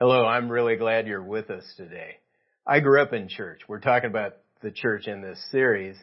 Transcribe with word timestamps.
Hello, 0.00 0.24
I'm 0.24 0.48
really 0.48 0.76
glad 0.76 1.08
you're 1.08 1.20
with 1.20 1.50
us 1.50 1.64
today. 1.76 2.18
I 2.64 2.78
grew 2.78 3.02
up 3.02 3.12
in 3.12 3.26
church. 3.28 3.62
We're 3.66 3.80
talking 3.80 4.08
about 4.08 4.36
the 4.62 4.70
church 4.70 5.08
in 5.08 5.22
this 5.22 5.44
series, 5.50 5.96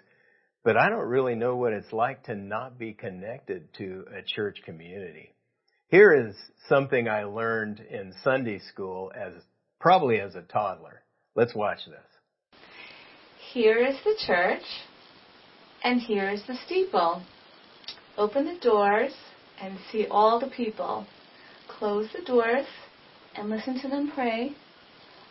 but 0.66 0.75
I 0.75 0.90
don't 0.90 1.08
really 1.08 1.36
know 1.36 1.55
what 1.55 1.71
it's 1.71 1.94
like 1.94 2.23
to 2.23 2.36
not 2.36 2.78
be 2.78 2.92
connected 2.92 3.73
to 3.78 4.04
a 4.13 4.21
church 4.21 4.58
community. 4.66 5.34
Here 5.88 6.28
is 6.28 6.36
something 6.68 7.08
I 7.08 7.23
learned 7.23 7.79
in 7.79 8.13
Sunday 8.21 8.60
school 8.60 9.13
as 9.16 9.31
probably 9.80 10.20
as 10.20 10.36
a 10.36 10.41
toddler. 10.41 11.02
Let's 11.34 11.55
watch 11.55 11.80
this. 11.88 12.59
Here 13.54 13.77
is 13.77 13.96
the 14.04 14.18
church, 14.27 14.66
and 15.86 16.02
here 16.02 16.30
is 16.30 16.41
the 16.48 16.57
steeple. 16.66 17.23
Open 18.18 18.43
the 18.43 18.59
doors 18.59 19.14
and 19.62 19.77
see 19.89 20.05
all 20.12 20.38
the 20.41 20.52
people. 20.54 21.07
Close 21.70 22.09
the 22.14 22.25
doors 22.25 22.68
and 23.38 23.49
listen 23.49 23.79
to 23.81 23.88
them 23.88 24.11
pray. 24.13 24.55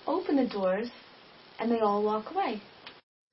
Open 0.06 0.36
the 0.36 0.46
doors 0.46 0.88
and 1.58 1.70
they 1.70 1.80
all 1.80 2.02
walk 2.02 2.30
away. 2.32 2.60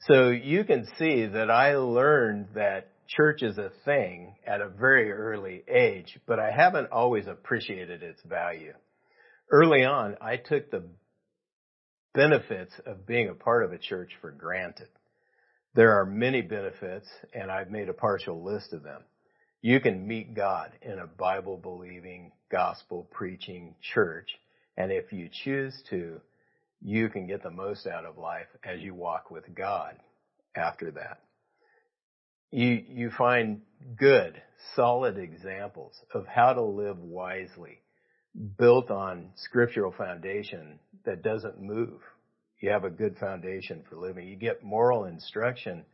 So 0.02 0.30
you 0.30 0.64
can 0.64 0.88
see 0.98 1.28
that 1.28 1.52
I 1.52 1.76
learned 1.76 2.48
that 2.56 2.90
church 3.08 3.44
is 3.44 3.58
a 3.58 3.72
thing 3.86 4.36
at 4.48 4.62
a 4.62 4.70
very 4.70 5.12
early 5.12 5.64
age, 5.68 6.18
but 6.26 6.40
I 6.40 6.52
haven't 6.52 6.92
always 6.92 7.28
appreciated 7.28 8.02
its 8.02 8.22
value. 8.24 8.74
Early 9.52 9.84
on, 9.84 10.16
I 10.22 10.38
took 10.38 10.72
the 10.72 10.84
benefits 12.14 12.74
of 12.86 13.06
being 13.06 13.30
a 13.30 13.34
part 13.34 13.64
of 13.64 13.74
a 13.74 13.78
church 13.78 14.12
for 14.22 14.32
granted. 14.32 14.88
There 15.76 16.00
are 16.00 16.06
many 16.06 16.42
benefits, 16.42 17.08
and 17.34 17.52
I've 17.52 17.70
made 17.70 17.90
a 17.90 17.94
partial 17.94 18.44
list 18.44 18.74
of 18.74 18.84
them. 18.84 19.04
You 19.62 19.80
can 19.80 20.08
meet 20.08 20.34
God 20.34 20.72
in 20.82 21.00
a 21.00 21.08
Bible 21.08 21.58
believing, 21.58 22.32
gospel 22.52 23.08
preaching 23.12 23.76
church, 23.94 24.28
and 24.78 24.92
if 24.92 25.12
you 25.12 25.30
choose 25.44 25.82
to, 25.90 26.22
you 26.82 27.10
can 27.10 27.28
get 27.28 27.44
the 27.44 27.52
most 27.52 27.86
out 27.86 28.06
of 28.06 28.18
life 28.18 28.48
as 28.64 28.82
you 28.82 28.94
walk 28.94 29.30
with 29.30 29.44
God 29.54 29.96
after 30.56 30.92
that. 30.92 31.20
You, 32.52 32.84
you 32.88 33.12
find 33.18 33.62
good, 33.98 34.42
solid 34.76 35.18
examples 35.18 35.94
of 36.14 36.26
how 36.28 36.54
to 36.54 36.62
live 36.62 36.98
wisely, 37.00 37.80
built 38.58 38.92
on 38.92 39.30
scriptural 39.36 39.94
foundation 39.98 40.80
that 41.06 41.24
doesn't 41.24 41.62
move. 41.62 42.02
You 42.60 42.72
have 42.72 42.84
a 42.84 42.90
good 42.90 43.18
foundation 43.18 43.84
for 43.90 43.96
living. 43.96 44.28
You 44.28 44.36
get 44.36 44.64
moral 44.64 45.06
instruction 45.06 45.86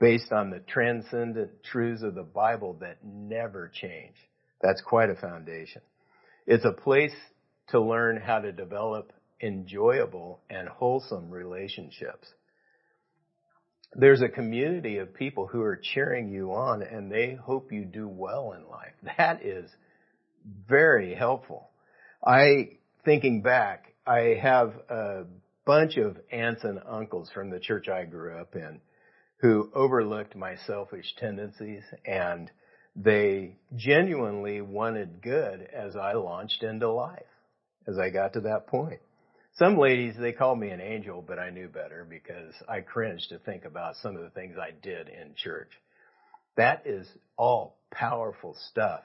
based 0.00 0.32
on 0.32 0.50
the 0.50 0.60
transcendent 0.60 1.62
truths 1.62 2.02
of 2.02 2.14
the 2.14 2.22
Bible 2.22 2.78
that 2.80 3.04
never 3.04 3.70
change. 3.72 4.14
That's 4.62 4.80
quite 4.80 5.10
a 5.10 5.14
foundation. 5.14 5.82
It's 6.46 6.64
a 6.64 6.72
place 6.72 7.14
to 7.70 7.80
learn 7.80 8.16
how 8.16 8.40
to 8.40 8.52
develop 8.52 9.12
enjoyable 9.40 10.40
and 10.50 10.68
wholesome 10.68 11.30
relationships. 11.30 12.28
There's 13.94 14.22
a 14.22 14.28
community 14.28 14.98
of 14.98 15.14
people 15.14 15.46
who 15.46 15.62
are 15.62 15.80
cheering 15.82 16.28
you 16.28 16.52
on 16.52 16.82
and 16.82 17.10
they 17.10 17.34
hope 17.34 17.72
you 17.72 17.84
do 17.84 18.06
well 18.08 18.52
in 18.52 18.68
life. 18.68 18.92
That 19.18 19.44
is 19.44 19.70
very 20.68 21.14
helpful. 21.14 21.70
I, 22.24 22.78
thinking 23.04 23.42
back, 23.42 23.94
I 24.06 24.38
have 24.40 24.72
a 24.88 25.24
bunch 25.64 25.96
of 25.96 26.16
aunts 26.32 26.64
and 26.64 26.80
uncles 26.86 27.30
from 27.32 27.50
the 27.50 27.60
church 27.60 27.88
I 27.88 28.04
grew 28.04 28.36
up 28.38 28.54
in 28.54 28.80
who 29.40 29.70
overlooked 29.74 30.36
my 30.36 30.56
selfish 30.66 31.14
tendencies 31.18 31.82
and 32.04 32.50
they 32.94 33.56
genuinely 33.74 34.60
wanted 34.60 35.22
good 35.22 35.68
as 35.72 35.96
I 35.96 36.12
launched 36.12 36.62
into 36.62 36.90
life, 36.90 37.22
as 37.90 37.98
I 37.98 38.10
got 38.10 38.34
to 38.34 38.40
that 38.42 38.66
point. 38.66 39.00
Some 39.54 39.76
ladies, 39.76 40.14
they 40.18 40.32
called 40.32 40.58
me 40.58 40.70
an 40.70 40.80
angel, 40.80 41.22
but 41.26 41.38
I 41.38 41.50
knew 41.50 41.68
better 41.68 42.06
because 42.08 42.54
I 42.68 42.80
cringed 42.80 43.28
to 43.30 43.38
think 43.38 43.64
about 43.64 43.96
some 43.96 44.16
of 44.16 44.22
the 44.22 44.30
things 44.30 44.56
I 44.56 44.70
did 44.70 45.08
in 45.08 45.34
church. 45.36 45.70
That 46.56 46.82
is 46.86 47.06
all 47.36 47.76
powerful 47.90 48.56
stuff 48.70 49.02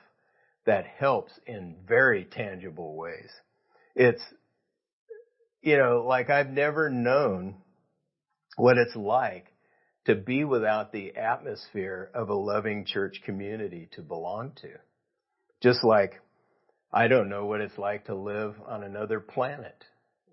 that 0.65 0.85
helps 0.85 1.31
in 1.45 1.75
very 1.87 2.25
tangible 2.25 2.95
ways. 2.95 3.29
It's, 3.95 4.21
you 5.61 5.77
know, 5.77 6.05
like 6.07 6.29
I've 6.29 6.49
never 6.49 6.89
known 6.89 7.55
what 8.55 8.77
it's 8.77 8.95
like 8.95 9.47
to 10.05 10.15
be 10.15 10.43
without 10.43 10.91
the 10.91 11.15
atmosphere 11.15 12.11
of 12.13 12.29
a 12.29 12.35
loving 12.35 12.85
church 12.85 13.21
community 13.25 13.89
to 13.93 14.01
belong 14.01 14.53
to. 14.61 14.69
Just 15.61 15.83
like 15.83 16.13
I 16.95 17.09
don't 17.09 17.27
know 17.27 17.45
what 17.45 17.59
it's 17.59 17.77
like 17.77 18.05
to 18.05 18.15
live 18.15 18.55
on 18.65 18.81
another 18.81 19.19
planet 19.19 19.83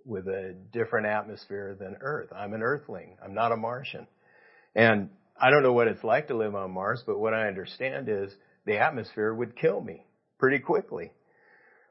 with 0.05 0.29
a 0.29 0.55
different 0.73 1.09
atmosphere 1.09 1.77
than 1.79 1.97
Earth. 2.01 2.29
I'm 2.33 2.55
an 2.55 2.63
Earthling. 2.63 3.17
I'm 3.21 3.35
not 3.35 3.51
a 3.51 3.57
Martian. 3.57 4.07
And 4.77 5.11
I 5.37 5.51
don't 5.51 5.65
know 5.65 5.73
what 5.73 5.89
it's 5.89 6.05
like 6.05 6.29
to 6.29 6.37
live 6.37 6.55
on 6.55 6.71
Mars, 6.71 7.03
but 7.05 7.19
what 7.19 7.35
I 7.35 7.49
understand 7.49 8.09
is 8.09 8.33
the 8.65 8.79
atmosphere 8.79 9.35
would 9.35 9.57
kill 9.57 9.81
me 9.81 10.07
pretty 10.39 10.61
quickly. 10.61 11.11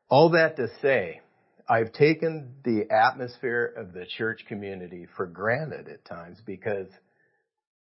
All 0.08 0.30
that 0.30 0.56
to 0.56 0.70
say, 0.82 1.20
I've 1.68 1.92
taken 1.92 2.54
the 2.64 2.90
atmosphere 2.90 3.74
of 3.76 3.92
the 3.92 4.06
church 4.06 4.46
community 4.48 5.06
for 5.18 5.26
granted 5.26 5.90
at 5.90 6.06
times 6.06 6.38
because 6.46 6.88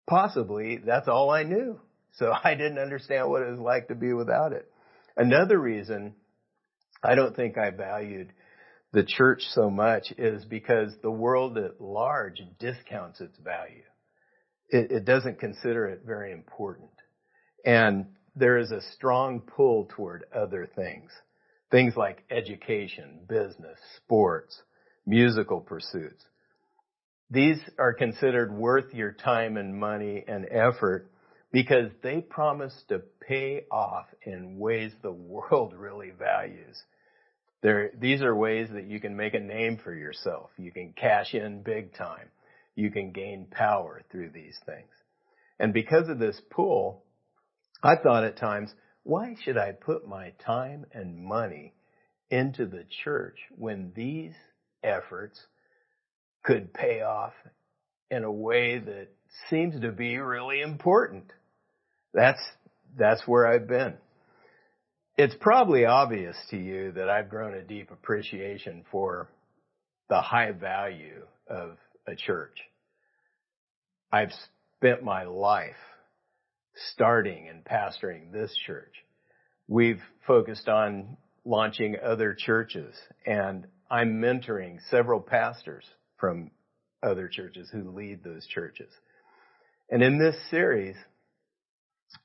possibly 0.07 0.77
that's 0.77 1.09
all 1.09 1.31
I 1.31 1.43
knew. 1.43 1.81
So 2.13 2.31
I 2.45 2.55
didn't 2.55 2.79
understand 2.79 3.29
what 3.29 3.41
it 3.41 3.51
was 3.51 3.59
like 3.59 3.89
to 3.89 3.95
be 3.95 4.13
without 4.13 4.53
it. 4.53 4.71
Another 5.17 5.59
reason 5.59 6.15
I 7.03 7.15
don't 7.15 7.35
think 7.35 7.57
I 7.57 7.69
valued 7.71 8.33
the 8.93 9.03
church 9.03 9.43
so 9.51 9.69
much 9.69 10.11
is 10.17 10.45
because 10.45 10.93
the 11.01 11.11
world 11.11 11.57
at 11.57 11.81
large 11.81 12.41
discounts 12.59 13.21
its 13.21 13.37
value. 13.37 13.83
It, 14.69 14.91
it 14.91 15.05
doesn't 15.05 15.39
consider 15.39 15.87
it 15.87 16.01
very 16.05 16.31
important. 16.31 16.89
And 17.65 18.07
there 18.35 18.57
is 18.57 18.71
a 18.71 18.81
strong 18.93 19.41
pull 19.41 19.87
toward 19.95 20.25
other 20.33 20.69
things. 20.75 21.11
Things 21.69 21.95
like 21.97 22.23
education, 22.31 23.19
business, 23.27 23.77
sports, 23.97 24.61
musical 25.05 25.59
pursuits. 25.59 26.23
These 27.29 27.59
are 27.77 27.93
considered 27.93 28.53
worth 28.53 28.93
your 28.93 29.11
time 29.11 29.57
and 29.57 29.77
money 29.77 30.23
and 30.27 30.47
effort 30.49 31.11
because 31.51 31.91
they 32.01 32.21
promise 32.21 32.73
to 32.87 33.01
pay 33.27 33.65
off 33.71 34.05
in 34.23 34.57
ways 34.57 34.91
the 35.01 35.11
world 35.11 35.73
really 35.77 36.11
values. 36.11 36.81
There, 37.61 37.91
these 37.99 38.21
are 38.21 38.35
ways 38.35 38.69
that 38.73 38.85
you 38.85 38.99
can 38.99 39.15
make 39.17 39.33
a 39.33 39.39
name 39.39 39.79
for 39.83 39.93
yourself. 39.93 40.51
You 40.57 40.71
can 40.71 40.93
cash 40.93 41.33
in 41.33 41.63
big 41.63 41.93
time. 41.95 42.29
You 42.75 42.91
can 42.91 43.11
gain 43.11 43.47
power 43.49 44.03
through 44.11 44.29
these 44.29 44.57
things. 44.65 44.91
And 45.59 45.73
because 45.73 46.07
of 46.07 46.19
this 46.19 46.39
pull, 46.51 47.03
I 47.83 47.95
thought 47.95 48.23
at 48.23 48.37
times, 48.37 48.71
why 49.03 49.35
should 49.43 49.57
I 49.57 49.71
put 49.71 50.07
my 50.07 50.33
time 50.45 50.85
and 50.91 51.23
money 51.23 51.73
into 52.29 52.65
the 52.65 52.83
church 53.03 53.39
when 53.57 53.91
these 53.95 54.33
efforts 54.83 55.39
could 56.43 56.73
pay 56.73 57.01
off 57.01 57.33
in 58.11 58.23
a 58.23 58.31
way 58.31 58.77
that 58.77 59.07
seems 59.49 59.79
to 59.81 59.91
be 59.91 60.17
really 60.17 60.61
important? 60.61 61.31
That's, 62.13 62.41
that's 62.97 63.27
where 63.27 63.47
I've 63.47 63.67
been. 63.67 63.93
It's 65.17 65.35
probably 65.39 65.85
obvious 65.85 66.35
to 66.51 66.57
you 66.57 66.91
that 66.93 67.09
I've 67.09 67.29
grown 67.29 67.53
a 67.53 67.63
deep 67.63 67.91
appreciation 67.91 68.85
for 68.91 69.29
the 70.09 70.21
high 70.21 70.51
value 70.51 71.25
of 71.49 71.77
a 72.07 72.15
church. 72.15 72.57
I've 74.11 74.31
spent 74.77 75.03
my 75.03 75.23
life 75.23 75.75
starting 76.93 77.49
and 77.49 77.63
pastoring 77.63 78.31
this 78.31 78.55
church. 78.65 78.93
We've 79.67 80.01
focused 80.25 80.69
on 80.69 81.17
launching 81.43 81.95
other 82.03 82.35
churches 82.37 82.95
and 83.25 83.65
I'm 83.89 84.21
mentoring 84.21 84.79
several 84.89 85.19
pastors 85.19 85.85
from 86.17 86.51
other 87.01 87.27
churches 87.27 87.69
who 87.71 87.91
lead 87.91 88.23
those 88.23 88.45
churches. 88.47 88.91
And 89.89 90.03
in 90.03 90.19
this 90.19 90.35
series, 90.49 90.95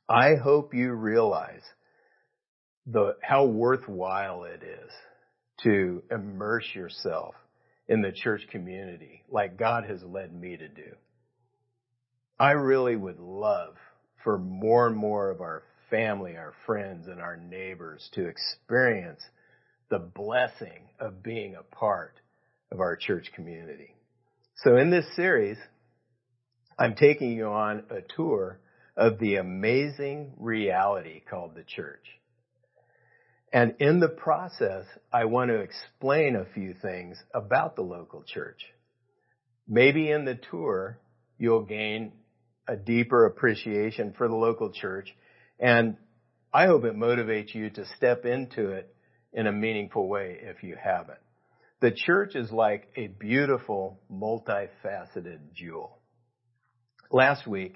I 0.09 0.35
hope 0.35 0.75
you 0.75 0.93
realize 0.93 1.63
the, 2.87 3.17
how 3.23 3.47
worthwhile 3.47 4.45
it 4.45 4.63
is 4.63 4.91
to 5.63 6.03
immerse 6.11 6.67
yourself 6.75 7.35
in 7.89 8.03
the 8.03 8.13
church 8.13 8.43
community 8.51 9.23
like 9.31 9.59
God 9.59 9.85
has 9.85 10.03
led 10.03 10.33
me 10.35 10.57
to 10.57 10.69
do. 10.69 10.97
I 12.39 12.53
really 12.53 12.97
would 12.97 13.21
love 13.21 13.75
for 14.25 14.39
more 14.39 14.87
and 14.87 14.97
more 14.97 15.31
of 15.31 15.41
our 15.41 15.63
family, 15.91 16.37
our 16.37 16.55
friends, 16.67 17.07
and 17.07 17.21
our 17.21 17.37
neighbors 17.37 18.09
to 18.15 18.27
experience 18.27 19.21
the 19.91 19.99
blessing 19.99 20.89
of 20.99 21.23
being 21.23 21.55
a 21.55 21.75
part 21.75 22.15
of 22.71 22.81
our 22.81 22.97
church 22.97 23.31
community. 23.35 23.95
So 24.57 24.77
in 24.77 24.91
this 24.91 25.05
series, 25.15 25.59
I'm 26.79 26.95
taking 26.95 27.33
you 27.33 27.47
on 27.47 27.85
a 27.91 28.01
tour 28.17 28.59
of 28.97 29.19
the 29.19 29.37
amazing 29.37 30.35
reality 30.39 31.21
called 31.29 31.55
the 31.55 31.65
church. 31.65 32.07
And 33.53 33.75
in 33.81 34.01
the 34.01 34.09
process, 34.09 34.87
I 35.13 35.27
want 35.27 35.51
to 35.51 35.61
explain 35.61 36.37
a 36.37 36.47
few 36.55 36.75
things 36.75 37.23
about 37.35 37.77
the 37.77 37.83
local 37.83 38.23
church. 38.23 38.63
Maybe 39.69 40.11
in 40.11 40.25
the 40.25 40.39
tour, 40.51 40.99
you'll 41.39 41.65
gain 41.65 42.13
a 42.67 42.77
deeper 42.77 43.27
appreciation 43.27 44.15
for 44.17 44.29
the 44.29 44.35
local 44.35 44.73
church. 44.73 45.15
And 45.59 45.97
I 46.53 46.67
hope 46.67 46.85
it 46.85 46.97
motivates 46.97 47.55
you 47.55 47.71
to 47.71 47.87
step 47.97 48.25
into 48.25 48.71
it 48.71 48.95
in 49.33 49.47
a 49.47 49.53
meaningful 49.53 50.09
way 50.09 50.39
if 50.41 50.63
you 50.63 50.77
haven't. 50.83 51.19
The 51.81 51.91
church 51.91 52.37
is 52.37 52.51
like 52.53 52.89
a 52.97 53.09
beautiful, 53.09 54.01
multifaceted 54.11 55.53
jewel. 55.53 55.99
Last 57.11 57.47
week, 57.47 57.75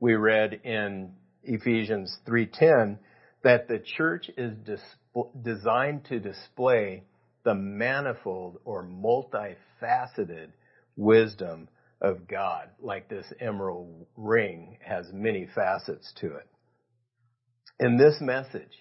we 0.00 0.14
read 0.14 0.60
in 0.64 1.14
Ephesians 1.42 2.18
3:10 2.26 2.98
that 3.42 3.68
the 3.68 3.78
church 3.78 4.30
is 4.36 4.56
dis- 4.58 4.96
designed 5.42 6.04
to 6.06 6.18
display 6.18 7.04
the 7.44 7.54
manifold 7.54 8.60
or 8.64 8.82
multifaceted 8.84 10.50
wisdom 10.96 11.68
of 12.00 12.26
God, 12.26 12.70
like 12.80 13.08
this 13.08 13.30
emerald 13.40 14.06
ring 14.16 14.78
has 14.82 15.12
many 15.12 15.46
facets 15.54 16.12
to 16.20 16.36
it. 16.36 16.46
In 17.80 17.96
this 17.96 18.20
message, 18.20 18.72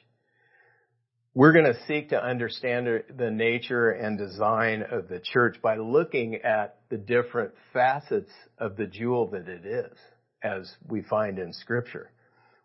we're 1.34 1.54
going 1.54 1.66
to 1.66 1.86
seek 1.88 2.10
to 2.10 2.24
understand 2.24 2.88
the 3.18 3.32
nature 3.32 3.90
and 3.90 4.18
design 4.18 4.84
of 4.84 5.08
the 5.08 5.20
church 5.20 5.58
by 5.64 5.78
looking 5.78 6.36
at 6.44 6.80
the 6.90 6.98
different 6.98 7.54
facets 7.74 8.32
of 8.60 8.76
the 8.76 8.86
jewel 8.86 9.32
that 9.32 9.48
it 9.48 9.66
is, 9.66 9.98
as 10.44 10.72
we 10.88 11.02
find 11.02 11.40
in 11.40 11.54
scripture. 11.54 12.12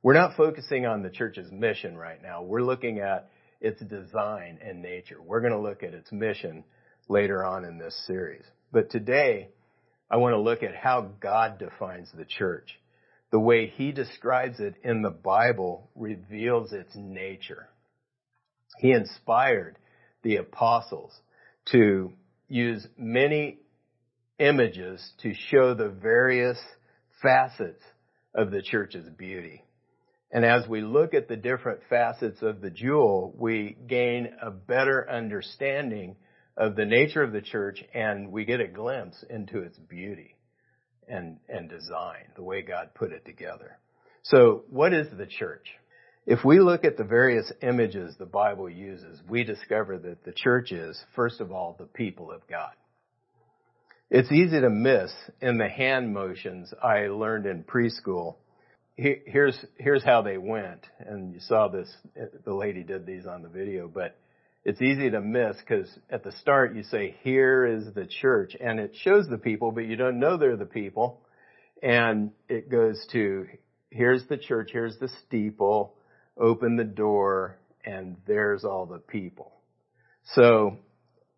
We're 0.03 0.15
not 0.15 0.37
focusing 0.37 0.87
on 0.87 1.03
the 1.03 1.11
church's 1.11 1.51
mission 1.51 1.97
right 1.97 2.23
now. 2.23 2.43
We're 2.43 2.63
looking 2.63 3.01
at 3.01 3.31
its 3.61 3.81
design 3.81 4.59
and 4.63 4.83
nature. 4.83 5.21
We're 5.21 5.41
going 5.41 5.53
to 5.53 5.61
look 5.61 5.83
at 5.83 5.95
its 5.95 6.13
mission 6.13 6.65
later 7.09 7.45
on 7.45 7.65
in 7.65 7.79
this 7.79 8.01
series. 8.07 8.45
But 8.73 8.91
today, 8.91 9.49
I 10.11 10.17
want 10.17 10.35
to 10.35 10.41
look 10.41 10.63
at 10.63 10.75
how 10.75 11.11
God 11.21 11.59
defines 11.59 12.09
the 12.15 12.25
church. 12.25 12.79
The 13.31 13.41
way 13.41 13.67
He 13.67 13.93
describes 13.93 14.61
it 14.61 14.75
in 14.83 15.03
the 15.03 15.11
Bible 15.11 15.91
reveals 15.95 16.73
its 16.73 16.95
nature. 16.95 17.69
He 18.79 18.93
inspired 18.93 19.77
the 20.23 20.37
apostles 20.37 21.13
to 21.73 22.13
use 22.49 22.87
many 22.97 23.59
images 24.39 25.07
to 25.23 25.35
show 25.35 25.75
the 25.75 25.89
various 25.89 26.59
facets 27.23 27.82
of 28.35 28.50
the 28.50 28.62
church's 28.62 29.09
beauty. 29.11 29.65
And 30.31 30.44
as 30.44 30.69
we 30.69 30.82
look 30.82 31.15
at 31.15 31.29
the 31.29 31.37
different 31.37 31.81
facets 31.88 32.43
of 32.43 32.61
the 32.61 32.70
jewel, 32.70 33.35
we 33.37 33.76
gain 33.87 34.29
a 34.43 34.50
better 34.50 35.09
understanding 35.11 36.17
of 36.56 36.76
the 36.76 36.85
nature 36.85 37.23
of 37.23 37.32
the 37.32 37.41
church 37.41 37.82
and 37.94 38.31
we 38.31 38.44
get 38.44 38.61
a 38.61 38.69
glimpse 38.69 39.25
into 39.31 39.61
its 39.61 39.79
beauty 39.79 40.37
and, 41.09 41.38
and 41.49 41.70
design, 41.70 42.25
the 42.37 42.43
way 42.43 42.62
God 42.62 42.91
put 42.94 43.12
it 43.12 43.25
together. 43.25 43.79
So 44.23 44.65
what 44.69 44.93
is 44.93 45.06
the 45.17 45.26
church? 45.26 45.67
If 46.26 46.44
we 46.44 46.61
look 46.61 46.85
at 46.85 46.99
the 46.99 47.05
various 47.05 47.50
images 47.62 48.15
the 48.19 48.26
Bible 48.26 48.69
uses, 48.69 49.23
we 49.26 49.44
discover 49.44 49.97
that 49.99 50.25
the 50.25 50.32
church 50.32 50.73
is, 50.73 51.03
first 51.17 51.41
of 51.41 51.53
all, 51.53 51.75
the 51.79 51.87
people 51.87 52.31
of 52.31 52.47
God. 52.49 52.73
It's 54.10 54.32
easy 54.32 54.58
to 54.58 54.70
miss 54.70 55.12
in 55.43 55.58
the 55.58 55.69
hand 55.69 56.14
motions 56.14 56.72
I 56.82 57.08
learned 57.08 57.44
in 57.44 57.62
preschool. 57.62 58.37
Here's, 58.96 59.64
here's 59.76 60.02
how 60.02 60.22
they 60.22 60.38
went. 60.38 60.81
And 60.99 61.34
you 61.34 61.40
saw 61.40 61.69
this, 61.69 61.94
the 62.44 62.55
lady 62.55 62.82
did 62.82 63.05
these 63.05 63.26
on 63.26 63.43
the 63.43 63.49
video, 63.49 63.87
but 63.87 64.16
it's 64.64 64.81
easy 64.81 65.10
to 65.10 65.20
miss 65.20 65.56
because 65.58 65.88
at 66.10 66.25
the 66.25 66.32
start 66.32 66.75
you 66.75 66.84
say, 66.84 67.16
here 67.22 67.66
is 67.66 67.93
the 67.94 68.06
church 68.06 68.56
and 68.58 68.81
it 68.81 68.96
shows 69.02 69.28
the 69.28 69.37
people, 69.37 69.72
but 69.72 69.84
you 69.84 69.96
don't 69.96 70.19
know 70.19 70.38
they're 70.38 70.56
the 70.56 70.64
people. 70.64 71.20
And 71.82 72.32
it 72.49 72.70
goes 72.70 73.06
to, 73.12 73.46
here's 73.90 74.26
the 74.28 74.38
church, 74.38 74.70
here's 74.72 74.99
the 74.99 75.10
steeple, 75.26 75.94
open 76.38 76.76
the 76.76 76.84
door, 76.84 77.58
and 77.84 78.16
there's 78.26 78.64
all 78.64 78.87
the 78.87 78.99
people. 78.99 79.52
So 80.32 80.78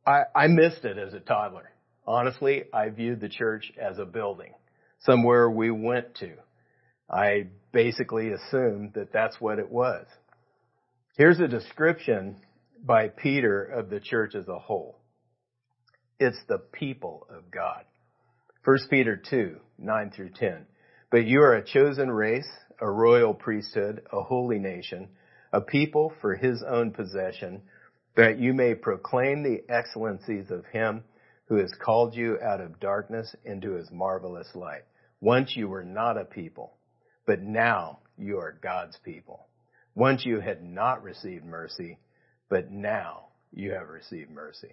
I, 0.06 0.22
I 0.34 0.46
missed 0.46 0.84
it 0.84 0.99
as 0.99 1.14
a 1.14 1.20
toddler. 1.20 1.70
Honestly, 2.11 2.65
I 2.73 2.89
viewed 2.89 3.21
the 3.21 3.29
church 3.29 3.71
as 3.81 4.01
a 4.01 4.05
building, 4.05 4.53
somewhere 4.99 5.49
we 5.49 5.71
went 5.71 6.17
to. 6.17 6.33
I 7.09 7.47
basically 7.71 8.33
assumed 8.33 8.95
that 8.95 9.12
that's 9.12 9.41
what 9.41 9.61
it 9.61 9.71
was. 9.71 10.07
Here's 11.17 11.39
a 11.39 11.47
description 11.47 12.39
by 12.85 13.11
Peter 13.11 13.62
of 13.62 13.91
the 13.91 14.01
church 14.01 14.35
as 14.35 14.49
a 14.49 14.59
whole. 14.59 14.99
It's 16.19 16.41
the 16.49 16.59
people 16.59 17.29
of 17.31 17.49
God. 17.49 17.85
1 18.65 18.77
Peter 18.91 19.17
2, 19.17 19.61
9 19.79 20.11
through 20.11 20.31
10. 20.31 20.67
But 21.13 21.27
you 21.27 21.41
are 21.43 21.55
a 21.55 21.65
chosen 21.65 22.11
race, 22.11 22.51
a 22.81 22.91
royal 22.91 23.35
priesthood, 23.35 24.03
a 24.13 24.21
holy 24.21 24.59
nation, 24.59 25.11
a 25.53 25.61
people 25.61 26.13
for 26.21 26.35
his 26.35 26.65
own 26.69 26.91
possession, 26.91 27.63
that 28.17 28.41
you 28.41 28.53
may 28.53 28.75
proclaim 28.75 29.45
the 29.45 29.63
excellencies 29.73 30.51
of 30.51 30.65
him 30.73 31.05
who 31.50 31.56
has 31.56 31.73
called 31.85 32.14
you 32.14 32.38
out 32.41 32.61
of 32.61 32.79
darkness 32.79 33.35
into 33.44 33.73
his 33.73 33.91
marvelous 33.91 34.49
light. 34.55 34.85
Once 35.20 35.56
you 35.56 35.67
were 35.69 35.82
not 35.82 36.17
a 36.17 36.25
people, 36.25 36.73
but 37.26 37.43
now 37.43 37.99
you 38.17 38.38
are 38.38 38.56
God's 38.62 38.97
people. 39.05 39.49
Once 39.97 40.25
you 40.25 40.38
had 40.38 40.62
not 40.62 41.02
received 41.02 41.44
mercy, 41.44 41.99
but 42.49 42.70
now 42.70 43.25
you 43.52 43.73
have 43.73 43.88
received 43.88 44.31
mercy. 44.31 44.73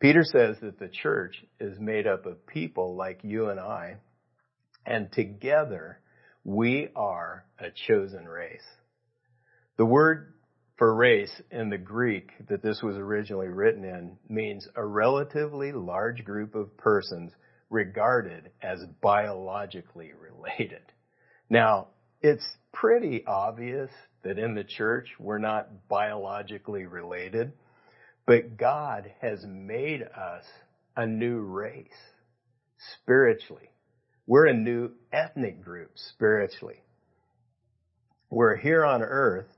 Peter 0.00 0.22
says 0.22 0.56
that 0.60 0.78
the 0.78 0.90
church 0.90 1.42
is 1.58 1.80
made 1.80 2.06
up 2.06 2.26
of 2.26 2.46
people 2.46 2.94
like 2.94 3.20
you 3.22 3.48
and 3.48 3.58
I, 3.58 3.96
and 4.84 5.10
together 5.12 5.98
we 6.44 6.88
are 6.94 7.46
a 7.58 7.68
chosen 7.88 8.28
race. 8.28 8.60
The 9.78 9.86
word 9.86 10.31
for 10.76 10.94
race 10.94 11.32
in 11.50 11.70
the 11.70 11.78
Greek 11.78 12.30
that 12.48 12.62
this 12.62 12.82
was 12.82 12.96
originally 12.96 13.48
written 13.48 13.84
in 13.84 14.16
means 14.28 14.66
a 14.74 14.84
relatively 14.84 15.72
large 15.72 16.24
group 16.24 16.54
of 16.54 16.76
persons 16.76 17.32
regarded 17.70 18.50
as 18.62 18.84
biologically 19.00 20.12
related. 20.12 20.82
Now, 21.48 21.88
it's 22.20 22.46
pretty 22.72 23.24
obvious 23.26 23.90
that 24.22 24.38
in 24.38 24.54
the 24.54 24.64
church 24.64 25.08
we're 25.18 25.38
not 25.38 25.88
biologically 25.88 26.86
related, 26.86 27.52
but 28.26 28.56
God 28.56 29.12
has 29.20 29.44
made 29.46 30.02
us 30.02 30.44
a 30.96 31.06
new 31.06 31.40
race 31.40 31.88
spiritually. 33.02 33.70
We're 34.26 34.46
a 34.46 34.54
new 34.54 34.92
ethnic 35.12 35.62
group 35.62 35.90
spiritually. 35.96 36.82
We're 38.30 38.56
here 38.56 38.84
on 38.84 39.02
earth 39.02 39.48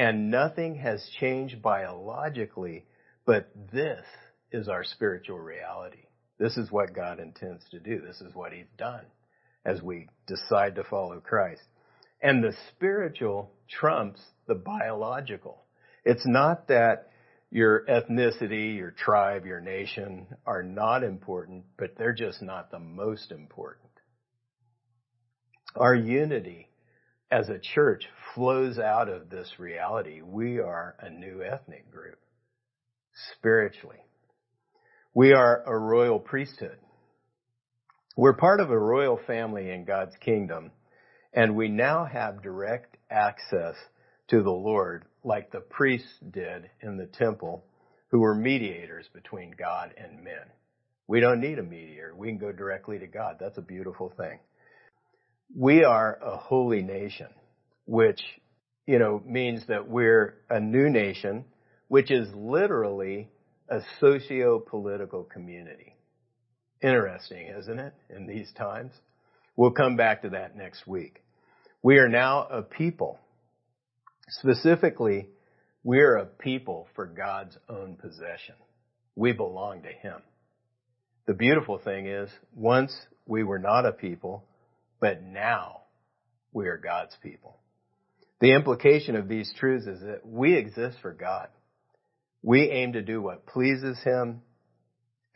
and 0.00 0.30
nothing 0.30 0.76
has 0.76 1.06
changed 1.20 1.60
biologically, 1.60 2.86
but 3.26 3.50
this 3.70 4.02
is 4.50 4.66
our 4.66 4.82
spiritual 4.82 5.38
reality. 5.38 6.06
This 6.38 6.56
is 6.56 6.72
what 6.72 6.94
God 6.94 7.20
intends 7.20 7.62
to 7.70 7.80
do. 7.80 8.00
This 8.00 8.18
is 8.22 8.34
what 8.34 8.54
He's 8.54 8.64
done 8.78 9.04
as 9.62 9.82
we 9.82 10.08
decide 10.26 10.76
to 10.76 10.84
follow 10.84 11.20
Christ. 11.20 11.60
And 12.22 12.42
the 12.42 12.54
spiritual 12.70 13.50
trumps 13.68 14.22
the 14.48 14.54
biological. 14.54 15.64
It's 16.06 16.26
not 16.26 16.68
that 16.68 17.10
your 17.50 17.84
ethnicity, 17.84 18.74
your 18.74 18.92
tribe, 18.92 19.44
your 19.44 19.60
nation 19.60 20.28
are 20.46 20.62
not 20.62 21.04
important, 21.04 21.64
but 21.76 21.98
they're 21.98 22.14
just 22.14 22.40
not 22.40 22.70
the 22.70 22.78
most 22.78 23.32
important. 23.32 23.90
Our 25.76 25.94
unity 25.94 26.69
as 27.30 27.48
a 27.48 27.58
church 27.58 28.04
flows 28.34 28.78
out 28.78 29.08
of 29.08 29.30
this 29.30 29.58
reality. 29.58 30.20
We 30.22 30.58
are 30.58 30.96
a 31.00 31.10
new 31.10 31.42
ethnic 31.42 31.90
group, 31.90 32.18
spiritually. 33.36 33.98
We 35.14 35.32
are 35.32 35.62
a 35.64 35.76
royal 35.78 36.18
priesthood. 36.18 36.78
We're 38.16 38.36
part 38.36 38.60
of 38.60 38.70
a 38.70 38.78
royal 38.78 39.18
family 39.26 39.70
in 39.70 39.84
God's 39.84 40.16
kingdom 40.16 40.72
and 41.32 41.54
we 41.54 41.68
now 41.68 42.04
have 42.04 42.42
direct 42.42 42.96
access 43.10 43.76
to 44.28 44.42
the 44.42 44.50
Lord 44.50 45.04
like 45.22 45.50
the 45.50 45.60
priests 45.60 46.18
did 46.30 46.70
in 46.80 46.96
the 46.96 47.06
temple 47.06 47.64
who 48.08 48.20
were 48.20 48.34
mediators 48.34 49.06
between 49.12 49.52
God 49.56 49.94
and 49.96 50.24
men. 50.24 50.50
We 51.06 51.20
don't 51.20 51.40
need 51.40 51.58
a 51.58 51.62
mediator. 51.62 52.14
We 52.16 52.28
can 52.28 52.38
go 52.38 52.52
directly 52.52 52.98
to 52.98 53.06
God. 53.06 53.36
That's 53.38 53.58
a 53.58 53.62
beautiful 53.62 54.12
thing. 54.16 54.38
We 55.56 55.84
are 55.84 56.18
a 56.22 56.36
holy 56.36 56.82
nation, 56.82 57.28
which, 57.84 58.22
you 58.86 58.98
know, 58.98 59.20
means 59.26 59.66
that 59.66 59.88
we're 59.88 60.36
a 60.48 60.60
new 60.60 60.88
nation, 60.88 61.44
which 61.88 62.10
is 62.10 62.28
literally 62.34 63.28
a 63.68 63.80
socio-political 63.98 65.24
community. 65.24 65.96
Interesting, 66.82 67.48
isn't 67.48 67.78
it, 67.78 67.94
in 68.08 68.26
these 68.26 68.50
times? 68.56 68.92
We'll 69.56 69.72
come 69.72 69.96
back 69.96 70.22
to 70.22 70.30
that 70.30 70.56
next 70.56 70.86
week. 70.86 71.22
We 71.82 71.98
are 71.98 72.08
now 72.08 72.46
a 72.46 72.62
people. 72.62 73.18
Specifically, 74.28 75.28
We're 75.82 76.16
a 76.16 76.26
people 76.26 76.88
for 76.94 77.06
God's 77.06 77.56
own 77.68 77.96
possession. 77.96 78.54
We 79.16 79.32
belong 79.32 79.82
to 79.82 79.88
Him. 79.88 80.20
The 81.26 81.32
beautiful 81.32 81.78
thing 81.78 82.06
is, 82.06 82.28
once 82.54 82.94
we 83.26 83.44
were 83.44 83.58
not 83.58 83.86
a 83.86 83.92
people, 83.92 84.44
but 85.00 85.22
now 85.22 85.82
we 86.52 86.68
are 86.68 86.78
God's 86.78 87.16
people. 87.22 87.58
The 88.40 88.54
implication 88.54 89.16
of 89.16 89.28
these 89.28 89.52
truths 89.58 89.86
is 89.86 90.00
that 90.00 90.24
we 90.24 90.54
exist 90.54 90.98
for 91.02 91.12
God. 91.12 91.48
We 92.42 92.70
aim 92.70 92.94
to 92.94 93.02
do 93.02 93.20
what 93.20 93.46
pleases 93.46 93.98
Him 94.02 94.42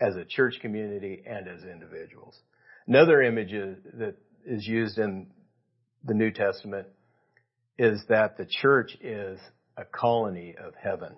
as 0.00 0.16
a 0.16 0.24
church 0.24 0.54
community 0.60 1.22
and 1.26 1.46
as 1.48 1.62
individuals. 1.62 2.38
Another 2.86 3.22
image 3.22 3.50
that 3.50 4.16
is 4.46 4.66
used 4.66 4.98
in 4.98 5.28
the 6.04 6.14
New 6.14 6.30
Testament 6.30 6.88
is 7.78 8.00
that 8.08 8.36
the 8.36 8.46
church 8.46 8.96
is 9.00 9.38
a 9.76 9.84
colony 9.84 10.54
of 10.62 10.74
heaven. 10.74 11.14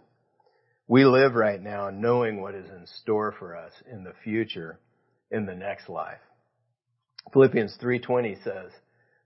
We 0.88 1.05
live 1.05 1.35
right 1.35 1.61
now 1.61 1.91
knowing 1.91 2.41
what 2.41 2.55
is 2.55 2.69
in 2.69 2.87
store 3.03 3.35
for 3.38 3.57
us 3.57 3.73
in 3.91 4.05
the 4.05 4.12
future, 4.23 4.79
in 5.31 5.47
the 5.47 5.55
next 5.55 5.88
life. 5.88 6.21
Philippians 7.33 7.76
3:20 7.76 8.37
says, 8.42 8.73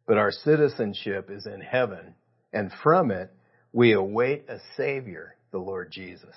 "But 0.07 0.19
our 0.19 0.31
citizenship 0.31 1.31
is 1.31 1.47
in 1.47 1.61
heaven, 1.61 2.15
and 2.53 2.73
from 2.83 3.11
it 3.11 3.31
we 3.73 3.93
await 3.93 4.49
a 4.49 4.59
savior, 4.77 5.37
the 5.51 5.59
Lord 5.59 5.91
Jesus." 5.91 6.35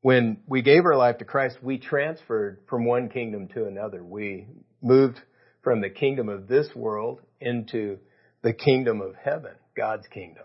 When 0.00 0.42
we 0.46 0.62
gave 0.62 0.84
our 0.84 0.96
life 0.96 1.18
to 1.18 1.24
Christ, 1.24 1.62
we 1.62 1.78
transferred 1.78 2.60
from 2.68 2.84
one 2.84 3.08
kingdom 3.08 3.48
to 3.48 3.66
another. 3.66 4.04
We 4.04 4.46
moved 4.80 5.20
from 5.62 5.80
the 5.80 5.90
kingdom 5.90 6.28
of 6.28 6.46
this 6.46 6.74
world 6.74 7.20
into 7.40 7.98
the 8.42 8.52
kingdom 8.52 9.00
of 9.00 9.16
heaven, 9.16 9.54
God's 9.76 10.06
kingdom. 10.06 10.44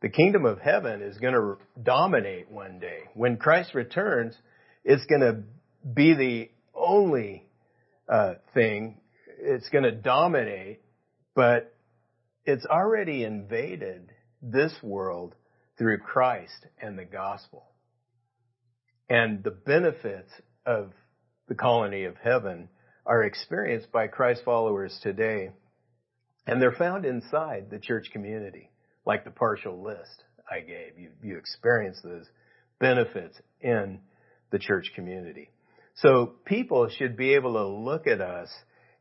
The 0.00 0.08
kingdom 0.08 0.44
of 0.44 0.60
heaven 0.60 1.02
is 1.02 1.18
going 1.18 1.34
to 1.34 1.58
dominate 1.82 2.50
one 2.50 2.78
day. 2.78 3.00
When 3.14 3.36
Christ 3.36 3.74
returns, 3.74 4.34
it's 4.84 5.04
going 5.06 5.20
to 5.20 5.42
be 5.92 6.14
the 6.14 6.50
only 6.74 7.44
uh, 8.08 8.34
thing. 8.54 9.00
It's 9.40 9.68
going 9.68 9.84
to 9.84 9.92
dominate, 9.92 10.80
but 11.34 11.74
it's 12.44 12.66
already 12.66 13.24
invaded 13.24 14.10
this 14.42 14.72
world 14.82 15.34
through 15.76 15.98
Christ 15.98 16.66
and 16.80 16.98
the 16.98 17.04
gospel. 17.04 17.64
And 19.08 19.42
the 19.42 19.50
benefits 19.50 20.30
of 20.66 20.92
the 21.48 21.54
colony 21.54 22.04
of 22.04 22.16
heaven 22.22 22.68
are 23.06 23.22
experienced 23.22 23.90
by 23.90 24.06
Christ 24.06 24.42
followers 24.44 24.98
today. 25.02 25.50
And 26.46 26.60
they're 26.60 26.72
found 26.72 27.04
inside 27.04 27.68
the 27.70 27.78
church 27.78 28.10
community 28.12 28.70
like 29.06 29.24
the 29.24 29.30
partial 29.30 29.82
list 29.82 30.24
I 30.50 30.60
gave. 30.60 30.98
You, 30.98 31.10
you 31.22 31.38
experience 31.38 31.98
those 32.02 32.26
benefits 32.78 33.36
in 33.60 34.00
the 34.50 34.58
church 34.58 34.92
community. 34.94 35.50
So 35.96 36.34
people 36.44 36.88
should 36.90 37.16
be 37.16 37.34
able 37.34 37.54
to 37.54 37.66
look 37.66 38.06
at 38.06 38.20
us 38.20 38.48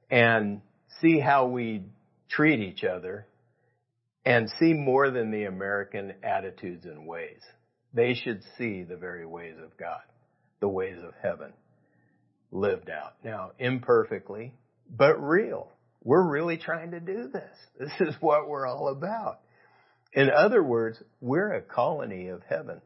and 0.10 0.62
see 1.02 1.20
how 1.20 1.48
we 1.48 1.84
treat 2.30 2.60
each 2.60 2.84
other 2.84 3.28
and 4.26 4.50
see 4.60 4.74
more 4.74 5.10
than 5.10 5.32
the 5.32 5.46
American 5.46 6.14
attitudes 6.24 6.86
and 6.86 7.08
ways. 7.08 7.42
They 7.94 8.14
should 8.14 8.42
see 8.58 8.84
the 8.84 8.98
very 8.98 9.26
ways 9.26 9.56
of 9.64 9.78
God, 9.78 10.02
the 10.60 10.68
ways 10.68 10.98
of 11.04 11.14
heaven 11.22 11.54
lived 12.52 12.90
out. 12.90 13.14
Now, 13.24 13.52
imperfectly, 13.60 14.54
but 14.90 15.22
real. 15.22 15.72
We're 16.04 16.28
really 16.28 16.58
trying 16.58 16.92
to 16.92 17.00
do 17.00 17.30
this. 17.30 17.58
This 17.80 18.10
is 18.10 18.16
what 18.20 18.48
we're 18.48 18.68
all 18.68 18.90
about. 18.90 19.40
In 20.14 20.30
other 20.30 20.64
words, 20.64 21.02
we're 21.22 21.54
a 21.54 21.62
colony 21.62 22.28
of 22.28 22.42
heaven. 22.48 22.82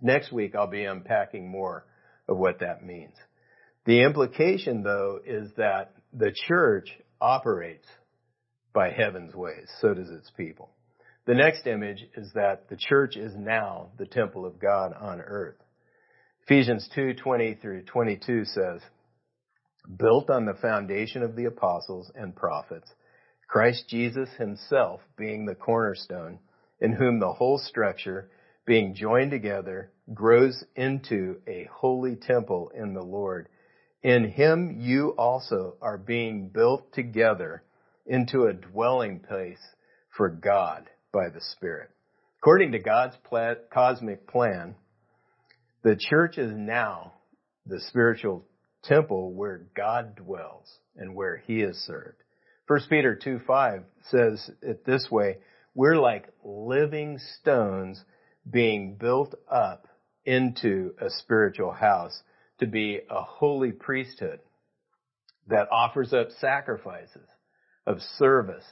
Next 0.00 0.32
week 0.32 0.54
I'll 0.54 0.66
be 0.66 0.84
unpacking 0.84 1.48
more 1.48 1.84
of 2.28 2.36
what 2.36 2.60
that 2.60 2.84
means. 2.84 3.14
The 3.84 4.02
implication 4.02 4.82
though 4.82 5.20
is 5.24 5.50
that 5.56 5.92
the 6.16 6.32
church 6.48 6.90
operates 7.20 7.86
by 8.72 8.90
heaven's 8.90 9.34
ways. 9.34 9.70
So 9.80 9.94
does 9.94 10.10
its 10.10 10.30
people. 10.36 10.70
The 11.26 11.34
next 11.34 11.66
image 11.66 12.04
is 12.16 12.32
that 12.34 12.68
the 12.68 12.76
church 12.76 13.16
is 13.16 13.32
now 13.36 13.88
the 13.98 14.06
temple 14.06 14.46
of 14.46 14.60
God 14.60 14.92
on 14.98 15.20
earth. 15.20 15.56
Ephesians 16.44 16.88
2:20 16.96 17.60
through 17.60 17.82
22 17.82 18.44
says, 18.44 18.80
built 19.98 20.30
on 20.30 20.44
the 20.44 20.54
foundation 20.54 21.22
of 21.22 21.36
the 21.36 21.44
apostles 21.44 22.10
and 22.14 22.34
prophets, 22.34 22.92
Christ 23.48 23.88
Jesus 23.88 24.28
himself 24.38 25.00
being 25.16 25.46
the 25.46 25.54
cornerstone, 25.54 26.38
in 26.80 26.92
whom 26.92 27.20
the 27.20 27.32
whole 27.32 27.58
structure, 27.58 28.30
being 28.66 28.94
joined 28.94 29.30
together, 29.30 29.90
grows 30.12 30.64
into 30.74 31.40
a 31.46 31.68
holy 31.72 32.16
temple 32.16 32.70
in 32.74 32.94
the 32.94 33.02
Lord. 33.02 33.48
In 34.06 34.30
him 34.30 34.76
you 34.78 35.16
also 35.18 35.74
are 35.82 35.98
being 35.98 36.48
built 36.50 36.92
together 36.92 37.64
into 38.06 38.44
a 38.44 38.52
dwelling 38.52 39.18
place 39.18 39.58
for 40.16 40.28
God 40.28 40.88
by 41.12 41.28
the 41.28 41.40
Spirit. 41.40 41.90
According 42.40 42.70
to 42.70 42.78
God's 42.78 43.16
cosmic 43.74 44.28
plan, 44.28 44.76
the 45.82 45.96
church 45.98 46.38
is 46.38 46.52
now 46.54 47.14
the 47.66 47.80
spiritual 47.80 48.44
temple 48.84 49.32
where 49.32 49.66
God 49.74 50.14
dwells 50.14 50.72
and 50.94 51.16
where 51.16 51.38
he 51.38 51.62
is 51.62 51.76
served. 51.84 52.22
1 52.68 52.82
Peter 52.88 53.16
2 53.16 53.40
5 53.44 53.82
says 54.12 54.50
it 54.62 54.86
this 54.86 55.08
way 55.10 55.38
We're 55.74 55.98
like 55.98 56.28
living 56.44 57.18
stones 57.40 58.04
being 58.48 58.94
built 58.94 59.34
up 59.50 59.88
into 60.24 60.94
a 61.00 61.10
spiritual 61.10 61.72
house 61.72 62.22
to 62.58 62.66
be 62.66 63.00
a 63.10 63.22
holy 63.22 63.72
priesthood 63.72 64.40
that 65.48 65.68
offers 65.70 66.12
up 66.12 66.28
sacrifices 66.40 67.28
of 67.86 68.00
service 68.18 68.64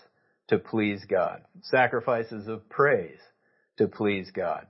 to 0.49 0.59
please 0.59 1.05
God, 1.09 1.43
sacrifices 1.62 2.49
of 2.49 2.69
praise 2.69 3.21
to 3.79 3.88
please 3.88 4.31
God. 4.35 4.67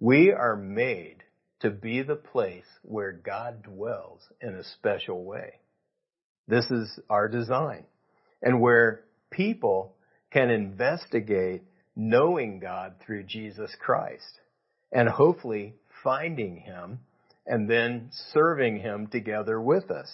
We 0.00 0.32
are 0.32 0.56
made 0.56 1.24
to 1.60 1.70
be 1.70 2.02
the 2.02 2.16
place 2.16 2.66
where 2.82 3.12
God 3.12 3.62
dwells 3.62 4.22
in 4.40 4.54
a 4.54 4.64
special 4.64 5.24
way. 5.24 5.54
This 6.46 6.70
is 6.70 6.98
our 7.10 7.28
design 7.28 7.84
and 8.40 8.60
where 8.60 9.04
people 9.30 9.96
can 10.30 10.50
investigate 10.50 11.62
knowing 11.96 12.60
God 12.60 12.94
through 13.04 13.24
Jesus 13.24 13.70
Christ 13.80 14.40
and 14.92 15.08
hopefully 15.08 15.74
finding 16.04 16.56
Him 16.56 17.00
and 17.48 17.68
then 17.68 18.10
serving 18.32 18.78
Him 18.78 19.08
together 19.08 19.60
with 19.60 19.90
us. 19.90 20.08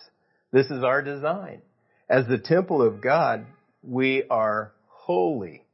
This 0.52 0.66
is 0.66 0.84
our 0.84 1.02
design. 1.02 1.62
As 2.08 2.26
the 2.26 2.38
temple 2.38 2.80
of 2.80 3.02
God, 3.02 3.46
we 3.82 4.22
are 4.30 4.72
holy. 4.86 5.66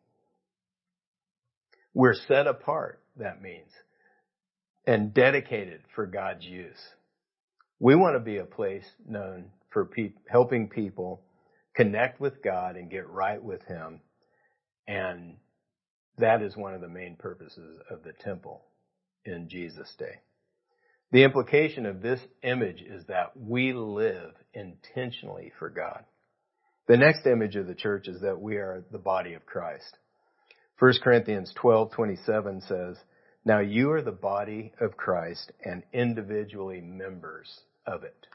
We're 1.93 2.15
set 2.15 2.47
apart, 2.47 3.01
that 3.17 3.43
means, 3.43 3.71
and 4.87 5.13
dedicated 5.13 5.83
for 5.95 6.07
God's 6.07 6.45
use. 6.45 6.81
We 7.79 7.95
want 7.95 8.17
to 8.17 8.21
be 8.21 8.39
a 8.39 8.45
place 8.45 8.85
known 9.07 9.51
for 9.71 9.85
pe- 9.85 10.15
helping 10.29 10.69
people 10.69 11.21
connect 11.75 12.21
with 12.21 12.43
God 12.43 12.77
and 12.77 12.91
get 12.91 13.09
right 13.09 13.43
with 13.43 13.63
Him. 13.65 14.01
And 14.89 15.37
that 16.19 16.43
is 16.43 16.57
one 16.57 16.75
of 16.75 16.81
the 16.81 16.89
main 16.89 17.17
purposes 17.17 17.81
of 17.91 18.03
the 18.03 18.13
temple 18.13 18.63
in 19.25 19.49
Jesus' 19.49 19.95
day. 19.99 20.21
The 21.13 21.25
implication 21.25 21.87
of 21.87 22.03
this 22.03 22.21
image 22.43 22.83
is 22.83 23.05
that 23.07 23.37
we 23.37 23.73
live 23.73 24.33
intentionally 24.55 25.53
for 25.59 25.69
God. 25.69 26.05
The 26.87 26.97
next 26.97 27.27
image 27.27 27.57
of 27.57 27.67
the 27.67 27.75
church 27.75 28.07
is 28.07 28.21
that 28.21 28.41
we 28.41 28.57
are 28.57 28.85
the 28.93 28.99
body 28.99 29.35
of 29.35 29.45
Christ. 29.45 29.97
1 30.79 31.01
Corinthians 31.03 31.53
12:27 31.55 32.61
says, 32.63 32.97
"Now 33.45 33.59
you 33.59 33.91
are 33.91 34.03
the 34.03 34.13
body 34.13 34.73
of 34.81 34.97
Christ 34.97 35.53
and 35.65 35.83
individually 35.93 36.81
members 36.81 37.65
of 37.87 38.05
it." 38.05 38.27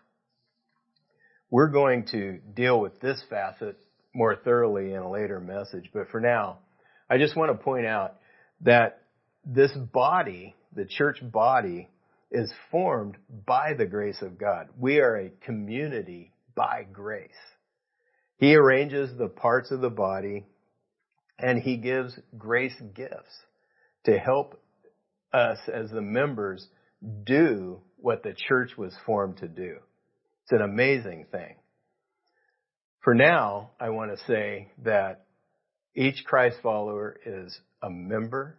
We're 1.50 1.70
going 1.70 2.06
to 2.08 2.40
deal 2.40 2.80
with 2.80 3.00
this 3.00 3.24
facet 3.30 3.78
more 4.14 4.36
thoroughly 4.36 4.94
in 4.94 5.02
a 5.02 5.10
later 5.10 5.40
message, 5.40 5.92
but 5.94 6.10
for 6.10 6.20
now, 6.20 6.60
I 7.10 7.18
just 7.18 7.36
want 7.36 7.52
to 7.52 7.64
point 7.64 7.86
out 7.86 8.20
that 8.62 9.02
this 9.46 9.72
body, 9.74 10.56
the 10.74 10.86
church 10.86 11.20
body, 11.32 11.90
is 12.36 12.54
formed 12.70 13.16
by 13.46 13.74
the 13.74 13.86
grace 13.86 14.22
of 14.22 14.38
God. 14.38 14.68
We 14.78 15.00
are 15.00 15.16
a 15.16 15.30
community 15.46 16.34
by 16.54 16.86
grace. 16.92 17.32
He 18.38 18.56
arranges 18.56 19.18
the 19.18 19.30
parts 19.30 19.72
of 19.72 19.80
the 19.80 19.90
body 19.90 20.46
and 21.40 21.62
he 21.62 21.78
gives 21.78 22.20
grace 22.38 22.76
gifts 22.94 23.40
to 24.04 24.20
help 24.20 24.62
us 25.32 25.60
as 25.74 25.90
the 25.92 26.02
members 26.02 26.68
do 27.24 27.80
what 27.98 28.22
the 28.24 28.36
church 28.48 28.72
was 28.78 28.94
formed 29.06 29.38
to 29.38 29.48
do. 29.48 29.78
It's 30.44 30.52
an 30.52 30.62
amazing 30.62 31.28
thing. 31.32 31.56
For 33.02 33.14
now, 33.14 33.72
I 33.80 33.90
want 33.90 34.12
to 34.12 34.26
say 34.26 34.72
that 34.84 35.26
each 35.96 36.26
Christ 36.26 36.58
follower 36.62 37.18
is 37.26 37.58
a 37.82 37.90
member 37.90 38.58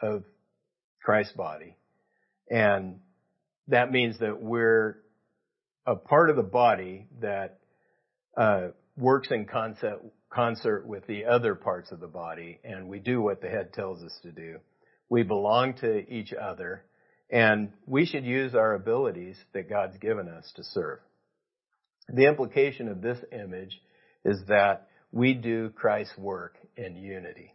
of 0.00 0.24
Christ's 1.02 1.34
body. 1.34 1.76
And 2.50 2.98
that 3.68 3.92
means 3.92 4.18
that 4.18 4.42
we're 4.42 4.98
a 5.86 5.94
part 5.96 6.30
of 6.30 6.36
the 6.36 6.42
body 6.42 7.06
that 7.20 7.60
uh, 8.36 8.68
works 8.96 9.28
in 9.30 9.46
concert, 9.46 10.00
concert 10.28 10.86
with 10.86 11.06
the 11.06 11.24
other 11.24 11.54
parts 11.54 11.92
of 11.92 12.00
the 12.00 12.08
body, 12.08 12.58
and 12.64 12.88
we 12.88 12.98
do 12.98 13.22
what 13.22 13.40
the 13.40 13.48
head 13.48 13.72
tells 13.72 14.02
us 14.02 14.16
to 14.22 14.32
do. 14.32 14.58
We 15.08 15.22
belong 15.22 15.74
to 15.74 16.08
each 16.12 16.32
other, 16.32 16.84
and 17.30 17.72
we 17.86 18.06
should 18.06 18.24
use 18.24 18.54
our 18.54 18.74
abilities 18.74 19.36
that 19.54 19.68
God's 19.68 19.96
given 19.98 20.28
us 20.28 20.50
to 20.56 20.64
serve. 20.64 20.98
The 22.08 22.26
implication 22.26 22.88
of 22.88 23.02
this 23.02 23.18
image 23.32 23.80
is 24.24 24.40
that 24.48 24.88
we 25.12 25.34
do 25.34 25.70
Christ's 25.70 26.16
work 26.18 26.56
in 26.76 26.96
unity. 26.96 27.54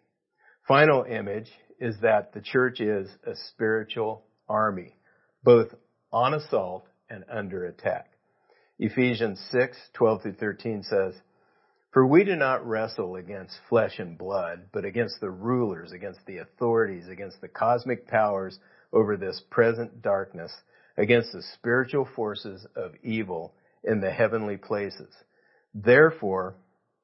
Final 0.68 1.04
image 1.04 1.50
is 1.80 1.96
that 2.02 2.34
the 2.34 2.42
church 2.42 2.80
is 2.80 3.08
a 3.26 3.36
spiritual 3.52 4.24
army, 4.48 4.96
both 5.44 5.74
on 6.12 6.34
assault 6.34 6.86
and 7.10 7.24
under 7.30 7.66
attack. 7.66 8.12
Ephesians 8.80 9.40
6, 9.52 9.78
12 9.94 10.22
through 10.22 10.34
13 10.34 10.84
says, 10.84 11.14
For 11.92 12.06
we 12.06 12.24
do 12.24 12.36
not 12.36 12.68
wrestle 12.68 13.16
against 13.16 13.58
flesh 13.70 14.00
and 14.00 14.18
blood, 14.18 14.68
but 14.74 14.84
against 14.84 15.22
the 15.22 15.30
rulers, 15.30 15.92
against 15.92 16.20
the 16.26 16.40
authorities, 16.40 17.08
against 17.08 17.40
the 17.42 17.48
cosmic 17.48 18.08
powers 18.08 18.60
over 18.92 19.16
this 19.16 19.42
present 19.50 20.02
darkness, 20.02 20.54
against 20.98 21.32
the 21.32 21.44
spiritual 21.54 22.08
forces 22.16 22.66
of 22.76 22.94
evil 23.04 23.54
in 23.84 24.02
the 24.02 24.12
heavenly 24.12 24.58
places. 24.58 25.14
Therefore, 25.74 26.56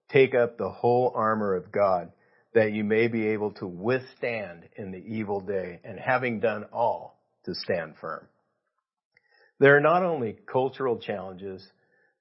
take 0.09 0.35
up 0.35 0.57
the 0.57 0.71
whole 0.71 1.11
armor 1.15 1.55
of 1.55 1.71
God, 1.71 2.11
that 2.53 2.73
you 2.73 2.83
may 2.83 3.07
be 3.07 3.27
able 3.27 3.51
to 3.51 3.67
withstand 3.67 4.67
in 4.75 4.91
the 4.91 5.03
evil 5.05 5.39
day, 5.39 5.79
and 5.83 5.99
having 5.99 6.39
done 6.39 6.65
all, 6.73 7.17
to 7.45 7.55
stand 7.55 7.95
firm. 7.99 8.27
There 9.59 9.77
are 9.77 9.81
not 9.81 10.03
only 10.03 10.37
cultural 10.51 10.97
challenges 10.97 11.65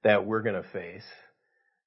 that 0.02 0.26
we're 0.26 0.42
going 0.42 0.62
to 0.62 0.68
face, 0.70 1.06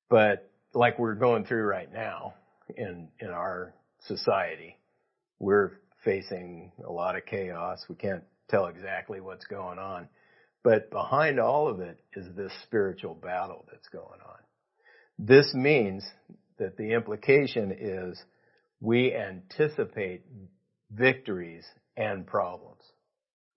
but 0.09 0.49
like 0.73 0.97
we're 0.97 1.15
going 1.15 1.45
through 1.45 1.63
right 1.63 1.91
now 1.91 2.33
in, 2.75 3.09
in 3.19 3.29
our 3.29 3.73
society, 4.07 4.77
we're 5.39 5.73
facing 6.03 6.71
a 6.85 6.91
lot 6.91 7.15
of 7.15 7.25
chaos. 7.25 7.83
We 7.87 7.95
can't 7.95 8.23
tell 8.49 8.67
exactly 8.67 9.21
what's 9.21 9.45
going 9.45 9.79
on. 9.79 10.07
But 10.63 10.89
behind 10.89 11.39
all 11.39 11.67
of 11.67 11.81
it 11.81 11.99
is 12.15 12.25
this 12.35 12.51
spiritual 12.63 13.15
battle 13.15 13.65
that's 13.69 13.87
going 13.89 14.19
on. 14.25 14.37
This 15.19 15.53
means 15.53 16.03
that 16.57 16.77
the 16.77 16.93
implication 16.93 17.75
is 17.77 18.21
we 18.79 19.13
anticipate 19.13 20.23
victories 20.91 21.65
and 21.97 22.25
problems. 22.25 22.81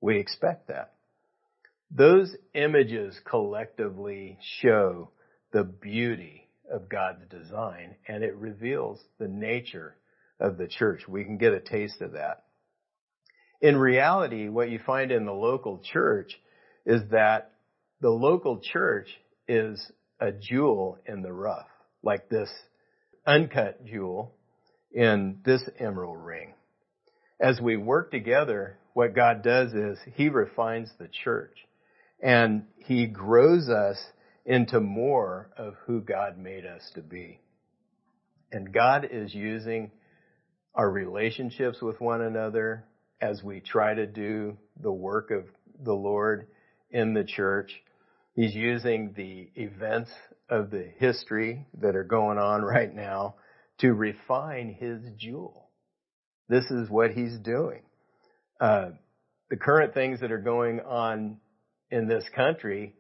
We 0.01 0.19
expect 0.19 0.69
that. 0.69 0.93
Those 1.91 2.35
images 2.55 3.19
collectively 3.29 4.39
show 4.61 5.11
the 5.53 5.65
beauty 5.65 6.49
of 6.71 6.89
God's 6.89 7.27
design 7.31 7.95
and 8.09 8.25
it 8.25 8.35
reveals 8.35 9.01
the 9.19 9.29
nature 9.29 9.97
of 10.41 10.59
the 10.59 10.67
church. 10.67 11.07
We 11.09 11.25
can 11.25 11.39
get 11.39 11.53
a 11.53 11.61
taste 11.61 12.01
of 12.01 12.13
that. 12.13 12.45
In 13.61 13.77
reality, 13.77 14.49
what 14.49 14.69
you 14.69 14.79
find 14.85 15.11
in 15.11 15.25
the 15.25 15.33
local 15.33 15.81
church 15.93 16.39
is 16.85 17.03
that 17.11 17.53
the 18.01 18.11
local 18.11 18.61
church 18.61 19.09
is 19.49 19.91
a 20.21 20.33
jewel 20.33 20.99
in 21.07 21.23
the 21.23 21.33
rough, 21.33 21.69
like 22.03 22.29
this 22.29 22.51
uncut 23.27 23.85
jewel 23.87 24.35
in 24.93 25.41
this 25.45 25.63
emerald 25.79 26.19
ring. 26.23 26.55
As 27.41 27.61
we 27.61 27.77
work 27.77 28.11
together, 28.11 28.79
what 28.97 29.15
God 29.15 29.43
does 29.43 29.75
is 29.75 29.99
He 30.15 30.31
refines 30.31 30.91
the 30.99 31.11
church 31.23 31.55
and 32.19 32.65
He 32.79 33.07
grows 33.07 33.69
us 33.69 34.03
into 34.47 34.81
more 34.81 35.51
of 35.59 35.75
who 35.85 36.01
God 36.01 36.39
made 36.39 36.65
us 36.65 36.81
to 36.95 37.03
be. 37.03 37.39
And 38.51 38.73
God 38.73 39.07
is 39.11 39.35
using 39.35 39.91
our 40.75 40.91
relationships 40.91 41.83
with 41.83 42.01
one 42.01 42.23
another 42.23 42.87
as 43.21 43.43
we 43.43 43.61
try 43.61 43.93
to 43.93 44.07
do 44.07 44.57
the 44.81 44.91
work 44.91 45.31
of 45.31 45.45
the 45.79 45.93
Lord 45.93 46.47
in 46.91 47.13
the 47.13 47.25
church. 47.25 47.73
He's 48.35 48.55
using 48.55 49.13
the 49.15 49.51
events 49.61 50.11
of 50.49 50.71
the 50.71 50.91
history 50.97 51.67
that 51.83 51.97
are 51.97 52.05
going 52.05 52.39
on 52.39 52.63
right 52.63 52.95
now 52.95 53.35
to 53.81 53.93
refine 53.93 54.75
his 54.81 55.03
jewel. 55.19 55.69
This 56.49 56.65
is 56.71 56.89
what 56.89 57.11
he's 57.11 57.37
doing. 57.41 57.83
Uh, 58.61 58.91
the 59.51 59.57
current 59.57 59.95
things 59.95 60.21
that 60.21 60.33
are 60.33 60.39
going 60.39 60.81
on 60.81 61.39
in 61.91 62.09
this 62.09 62.25
country, 62.35 62.95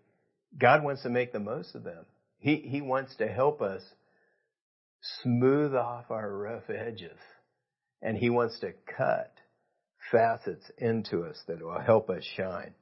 God 0.56 0.84
wants 0.84 1.02
to 1.02 1.10
make 1.10 1.32
the 1.32 1.40
most 1.40 1.74
of 1.74 1.84
them. 1.84 2.04
He, 2.38 2.56
he 2.56 2.80
wants 2.80 3.16
to 3.16 3.26
help 3.26 3.62
us 3.62 3.82
smooth 5.22 5.74
off 5.74 6.10
our 6.10 6.30
rough 6.30 6.68
edges. 6.70 7.18
And 8.02 8.16
he 8.16 8.30
wants 8.30 8.60
to 8.60 8.72
cut 8.96 9.32
facets 10.12 10.70
into 10.78 11.22
us 11.24 11.40
that 11.48 11.62
will 11.62 11.80
help 11.80 12.10
us 12.10 12.24
shine. 12.36 12.74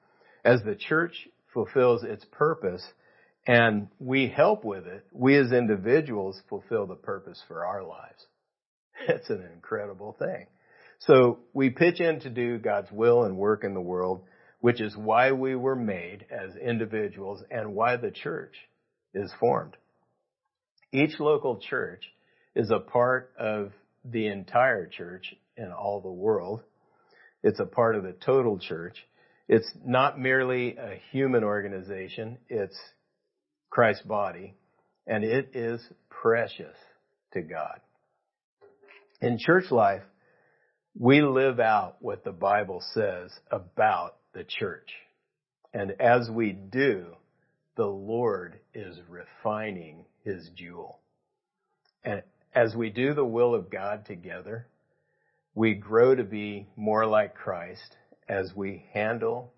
As 0.45 0.63
the 0.63 0.75
church 0.75 1.29
fulfills 1.53 2.03
its 2.03 2.25
purpose 2.33 2.85
and 3.47 3.89
we 3.99 4.29
help 4.29 4.65
with 4.65 4.87
it, 4.87 5.07
we 5.13 5.37
as 5.37 5.53
individuals 5.53 6.41
fulfill 6.49 6.87
the 6.87 6.95
purpose 6.95 7.43
for 7.49 7.65
our 7.65 7.83
lives. 7.83 8.27
It's 9.09 9.29
an 9.29 9.47
incredible 9.53 10.17
thing. 10.19 10.47
So 11.07 11.39
we 11.53 11.71
pitch 11.71 12.01
in 12.01 12.21
to 12.21 12.31
do 12.31 12.59
God's 12.59 12.91
will 12.91 13.25
and 13.25 13.37
work 13.37 13.65
in 13.65 13.75
the 13.75 13.81
world 13.81 14.23
which 14.65 14.81
is 14.81 14.97
why 14.97 15.31
we 15.31 15.55
were 15.55 15.77
made 15.77 16.25
as 16.31 16.57
individuals 16.57 17.43
and 17.51 17.75
why 17.75 17.99
the 17.99 18.11
church 18.11 18.57
is 19.13 19.31
formed. 19.39 19.77
Each 20.91 21.21
local 21.21 21.59
church 21.59 22.03
is 22.57 22.71
a 22.71 22.79
part 22.79 23.35
of 23.39 23.73
the 24.07 24.27
entire 24.29 24.87
church 24.87 25.35
in 25.59 25.71
all 25.71 26.01
the 26.01 26.11
world. 26.11 26.63
It's 27.43 27.61
a 27.61 27.67
part 27.67 27.95
of 27.95 28.05
the 28.05 28.15
total 28.25 28.59
church. 28.59 28.97
It's 29.49 29.71
not 29.85 30.19
merely 30.19 30.79
a 30.79 30.99
human 31.13 31.45
organization, 31.45 32.39
it's 32.49 32.79
Christ's 33.69 34.07
body, 34.07 34.55
and 35.07 35.25
it 35.25 35.51
is 35.53 35.87
precious 36.09 36.77
to 37.35 37.43
God. 37.43 37.81
In 39.21 39.37
church 39.39 39.71
life, 39.71 40.05
we 40.99 41.23
live 41.23 41.59
out 41.59 41.97
what 42.01 42.25
the 42.25 42.33
Bible 42.33 42.83
says 42.93 43.33
about 43.51 44.17
the 44.33 44.45
church. 44.45 44.91
And 45.73 45.93
as 46.01 46.31
we 46.31 46.53
do, 46.53 47.07
the 47.77 47.87
Lord 47.87 48.61
is 48.73 48.97
refining 49.09 50.05
his 50.25 50.49
jewel. 50.55 51.01
And 52.05 52.23
as 52.55 52.77
we 52.77 52.91
do 52.91 53.15
the 53.15 53.25
will 53.25 53.55
of 53.55 53.71
God 53.71 54.07
together, 54.07 54.69
we 55.55 55.75
grow 55.75 56.15
to 56.15 56.23
be 56.23 56.69
more 56.77 57.07
like 57.07 57.35
Christ 57.35 57.97
as 58.29 58.53
we 58.55 58.87
handle 58.93 59.53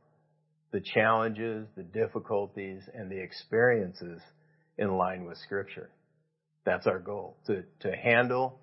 the 0.73 0.81
challenges, 0.81 1.67
the 1.77 1.83
difficulties, 1.83 2.83
and 2.95 3.11
the 3.11 3.23
experiences 3.23 4.21
in 4.79 4.97
line 4.97 5.25
with 5.25 5.39
Scripture. 5.39 5.91
That's 6.65 6.87
our 6.87 6.99
goal, 6.99 7.37
to, 7.47 7.63
to 7.81 7.95
handle 7.95 8.59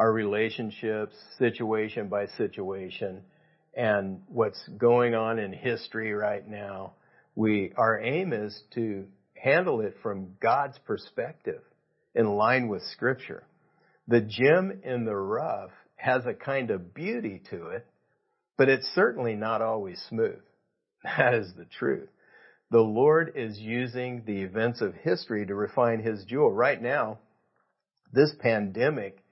our 0.00 0.10
relationships 0.10 1.14
situation 1.38 2.08
by 2.08 2.26
situation 2.38 3.20
and 3.76 4.22
what's 4.28 4.66
going 4.78 5.14
on 5.14 5.38
in 5.38 5.52
history 5.52 6.14
right 6.14 6.48
now, 6.48 6.94
we, 7.34 7.74
our 7.76 8.00
aim 8.00 8.32
is 8.32 8.58
to 8.74 9.04
handle 9.34 9.82
it 9.82 9.94
from 10.02 10.36
God's 10.40 10.78
perspective 10.86 11.60
in 12.14 12.26
line 12.26 12.68
with 12.68 12.82
scripture. 12.94 13.42
The 14.08 14.22
gem 14.22 14.80
in 14.82 15.04
the 15.04 15.14
rough 15.14 15.70
has 15.96 16.24
a 16.24 16.32
kind 16.32 16.70
of 16.70 16.94
beauty 16.94 17.42
to 17.50 17.66
it, 17.66 17.86
but 18.56 18.70
it's 18.70 18.90
certainly 18.94 19.34
not 19.34 19.60
always 19.60 20.02
smooth. 20.08 20.40
That 21.04 21.34
is 21.34 21.52
the 21.58 21.66
truth. 21.78 22.08
The 22.70 22.80
Lord 22.80 23.32
is 23.34 23.58
using 23.58 24.22
the 24.26 24.40
events 24.40 24.80
of 24.80 24.94
history 24.94 25.44
to 25.44 25.54
refine 25.54 26.02
His 26.02 26.24
jewel. 26.24 26.50
Right 26.50 26.80
now, 26.80 27.18
this 28.14 28.32
pandemic 28.40 29.22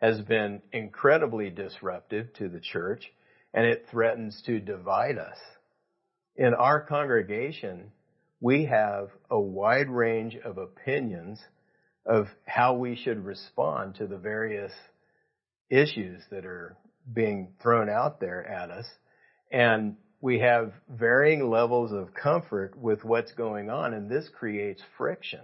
has 0.00 0.20
been 0.20 0.62
incredibly 0.72 1.50
disruptive 1.50 2.32
to 2.34 2.48
the 2.48 2.60
church 2.60 3.12
and 3.52 3.66
it 3.66 3.86
threatens 3.90 4.42
to 4.46 4.60
divide 4.60 5.18
us. 5.18 5.38
In 6.36 6.54
our 6.54 6.80
congregation, 6.80 7.90
we 8.40 8.66
have 8.66 9.08
a 9.30 9.40
wide 9.40 9.88
range 9.88 10.36
of 10.44 10.58
opinions 10.58 11.40
of 12.06 12.28
how 12.46 12.74
we 12.74 12.94
should 12.94 13.24
respond 13.24 13.96
to 13.96 14.06
the 14.06 14.16
various 14.16 14.72
issues 15.68 16.22
that 16.30 16.46
are 16.46 16.76
being 17.12 17.52
thrown 17.60 17.88
out 17.88 18.20
there 18.20 18.46
at 18.46 18.70
us. 18.70 18.86
And 19.50 19.96
we 20.20 20.40
have 20.40 20.72
varying 20.88 21.50
levels 21.50 21.92
of 21.92 22.14
comfort 22.14 22.76
with 22.78 23.04
what's 23.04 23.32
going 23.32 23.70
on, 23.70 23.94
and 23.94 24.10
this 24.10 24.28
creates 24.38 24.82
friction. 24.96 25.40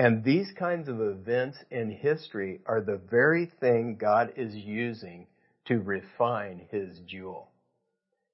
And 0.00 0.24
these 0.24 0.50
kinds 0.58 0.88
of 0.88 0.98
events 0.98 1.58
in 1.70 1.90
history 1.90 2.60
are 2.64 2.80
the 2.80 2.98
very 3.10 3.52
thing 3.60 3.98
God 4.00 4.32
is 4.34 4.54
using 4.54 5.26
to 5.66 5.78
refine 5.78 6.62
his 6.70 6.98
jewel. 7.06 7.50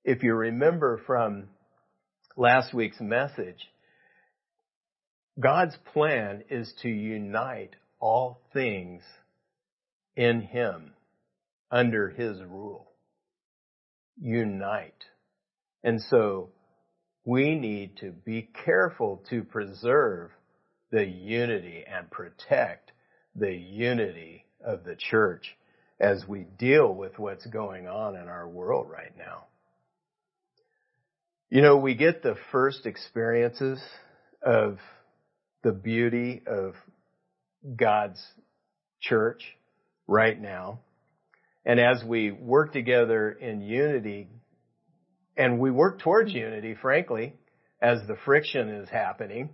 If 0.04 0.22
you 0.22 0.34
remember 0.34 1.00
from 1.08 1.48
last 2.36 2.72
week's 2.72 3.00
message, 3.00 3.68
God's 5.40 5.76
plan 5.92 6.44
is 6.50 6.72
to 6.82 6.88
unite 6.88 7.74
all 7.98 8.38
things 8.52 9.02
in 10.14 10.42
him 10.42 10.92
under 11.68 12.10
his 12.10 12.40
rule. 12.44 12.92
Unite. 14.20 15.04
And 15.82 16.00
so 16.00 16.50
we 17.24 17.56
need 17.56 17.96
to 18.02 18.12
be 18.12 18.48
careful 18.64 19.24
to 19.30 19.42
preserve 19.42 20.30
the 20.90 21.04
unity 21.04 21.84
and 21.86 22.10
protect 22.10 22.92
the 23.34 23.52
unity 23.52 24.44
of 24.64 24.84
the 24.84 24.96
church 24.96 25.56
as 25.98 26.24
we 26.28 26.46
deal 26.58 26.94
with 26.94 27.18
what's 27.18 27.46
going 27.46 27.86
on 27.86 28.16
in 28.16 28.28
our 28.28 28.48
world 28.48 28.88
right 28.90 29.16
now. 29.16 29.44
You 31.48 31.62
know, 31.62 31.76
we 31.76 31.94
get 31.94 32.22
the 32.22 32.36
first 32.50 32.86
experiences 32.86 33.80
of 34.42 34.78
the 35.62 35.72
beauty 35.72 36.42
of 36.46 36.74
God's 37.76 38.22
church 39.00 39.42
right 40.06 40.40
now. 40.40 40.80
And 41.64 41.80
as 41.80 42.02
we 42.04 42.30
work 42.30 42.72
together 42.72 43.30
in 43.30 43.60
unity, 43.60 44.28
and 45.36 45.58
we 45.58 45.70
work 45.70 46.00
towards 46.00 46.32
unity, 46.32 46.74
frankly, 46.80 47.34
as 47.80 47.98
the 48.06 48.16
friction 48.24 48.68
is 48.68 48.88
happening, 48.88 49.50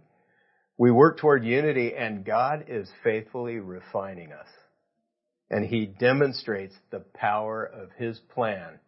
we 0.82 0.90
work 0.90 1.16
toward 1.16 1.44
unity 1.44 1.94
and 1.96 2.24
God 2.24 2.64
is 2.66 2.90
faithfully 3.04 3.60
refining 3.60 4.32
us. 4.32 4.48
And 5.48 5.64
He 5.64 5.86
demonstrates 5.86 6.74
the 6.90 7.04
power 7.14 7.64
of 7.64 7.90
His 7.96 8.18
plan 8.34 8.80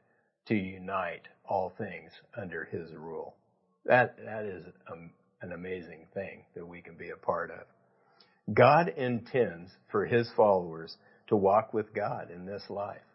to 0.49 0.57
unite 0.57 1.23
all 1.49 1.73
things 1.79 2.11
under 2.37 2.65
His 2.65 2.93
rule. 2.97 3.37
That, 3.85 4.17
that 4.25 4.45
is 4.45 4.65
a, 4.89 5.47
an 5.47 5.53
amazing 5.53 6.09
thing 6.15 6.43
that 6.57 6.67
we 6.67 6.81
can 6.81 6.97
be 6.97 7.11
a 7.11 7.17
part 7.17 7.53
of. 7.53 7.65
God 8.53 8.89
intends 8.89 9.71
for 9.93 10.05
His 10.05 10.29
followers 10.37 10.97
to 11.29 11.37
walk 11.37 11.73
with 11.73 11.95
God 11.95 12.29
in 12.35 12.45
this 12.45 12.65
life 12.69 13.07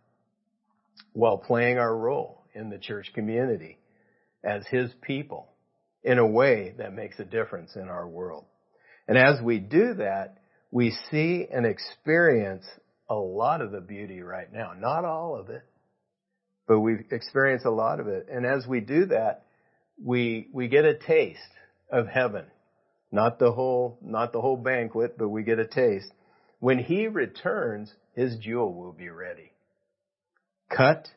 while 1.12 1.38
playing 1.38 1.80
our 1.80 1.98
role 1.98 2.46
in 2.56 2.70
the 2.70 2.80
church 2.80 3.12
community 3.14 3.78
as 4.42 4.66
His 4.68 4.90
people 5.02 5.50
in 6.02 6.18
a 6.18 6.26
way 6.26 6.76
that 6.78 6.94
makes 6.94 7.20
a 7.20 7.26
difference 7.26 7.76
in 7.76 7.90
our 7.90 8.08
world. 8.08 8.46
And 9.10 9.18
as 9.18 9.42
we 9.42 9.58
do 9.58 9.96
that, 9.96 10.38
we 10.70 10.96
see 11.10 11.48
and 11.52 11.66
experience 11.66 12.64
a 13.10 13.16
lot 13.16 13.60
of 13.60 13.72
the 13.72 13.82
beauty 13.82 14.22
right 14.22 14.54
now. 14.54 14.74
Not 14.78 15.04
all 15.04 15.36
of 15.36 15.50
it, 15.50 15.64
but 16.68 16.80
we 16.82 16.98
experience 17.10 17.64
a 17.66 17.72
lot 17.72 18.00
of 18.00 18.08
it. 18.08 18.28
And 18.32 18.46
as 18.46 18.68
we 18.68 18.82
do 18.82 19.08
that, 19.08 19.46
we, 20.00 20.48
we 20.54 20.68
get 20.68 20.86
a 20.86 20.94
taste 20.94 21.40
of 21.92 22.06
heaven. 22.08 22.46
Not 23.12 23.40
the 23.40 23.52
whole, 23.52 23.98
not 24.04 24.32
the 24.32 24.42
whole 24.42 24.58
banquet, 24.58 25.18
but 25.18 25.30
we 25.30 25.42
get 25.42 25.58
a 25.58 25.66
taste. 25.66 26.12
When 26.60 26.78
he 26.78 27.08
returns, 27.08 27.92
his 28.14 28.38
jewel 28.38 28.76
will 28.76 28.94
be 28.94 29.10
ready. 29.10 29.54
Cut 30.70 31.08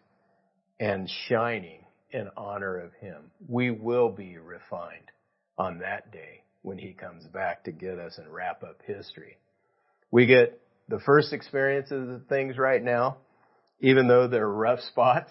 and 0.81 1.11
shining 1.29 1.85
in 2.11 2.31
honor 2.39 2.79
of 2.79 2.95
him. 3.03 3.33
We 3.47 3.71
will 3.71 4.09
be 4.09 4.39
refined 4.39 5.11
on 5.59 5.81
that 5.81 6.11
day 6.11 6.43
when 6.63 6.79
he 6.79 6.93
comes 6.93 7.25
back 7.27 7.65
to 7.65 7.73
get 7.73 7.99
us 7.99 8.19
and 8.19 8.33
wrap 8.33 8.63
up 8.63 8.81
history. 8.87 9.37
We 10.11 10.27
get 10.27 10.61
the 10.89 11.01
first 11.01 11.33
experiences 11.33 12.09
of 12.09 12.27
things 12.29 12.57
right 12.57 12.83
now, 12.83 13.19
even 13.81 14.09
though 14.09 14.29
they're 14.29 14.49
rough 14.49 14.81
spots, 14.81 15.31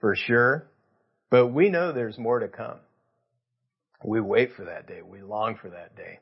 for 0.00 0.14
sure. 0.14 0.68
But 1.30 1.48
we 1.48 1.70
know 1.70 1.92
there's 1.92 2.18
more 2.18 2.38
to 2.38 2.48
come. 2.48 2.78
We 4.04 4.20
wait 4.20 4.50
for 4.56 4.66
that 4.66 4.86
day. 4.86 5.00
We 5.02 5.22
long 5.22 5.56
for 5.60 5.70
that 5.70 5.96
day. 5.96 6.20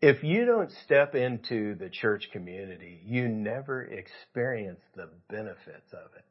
If 0.00 0.22
you 0.22 0.46
don't 0.46 0.70
step 0.84 1.14
into 1.14 1.74
the 1.74 1.90
church 1.90 2.28
community, 2.32 3.00
you 3.04 3.28
never 3.28 3.82
experience 3.82 4.80
the 4.94 5.08
benefits 5.28 5.92
of 5.92 6.10
it. 6.16 6.24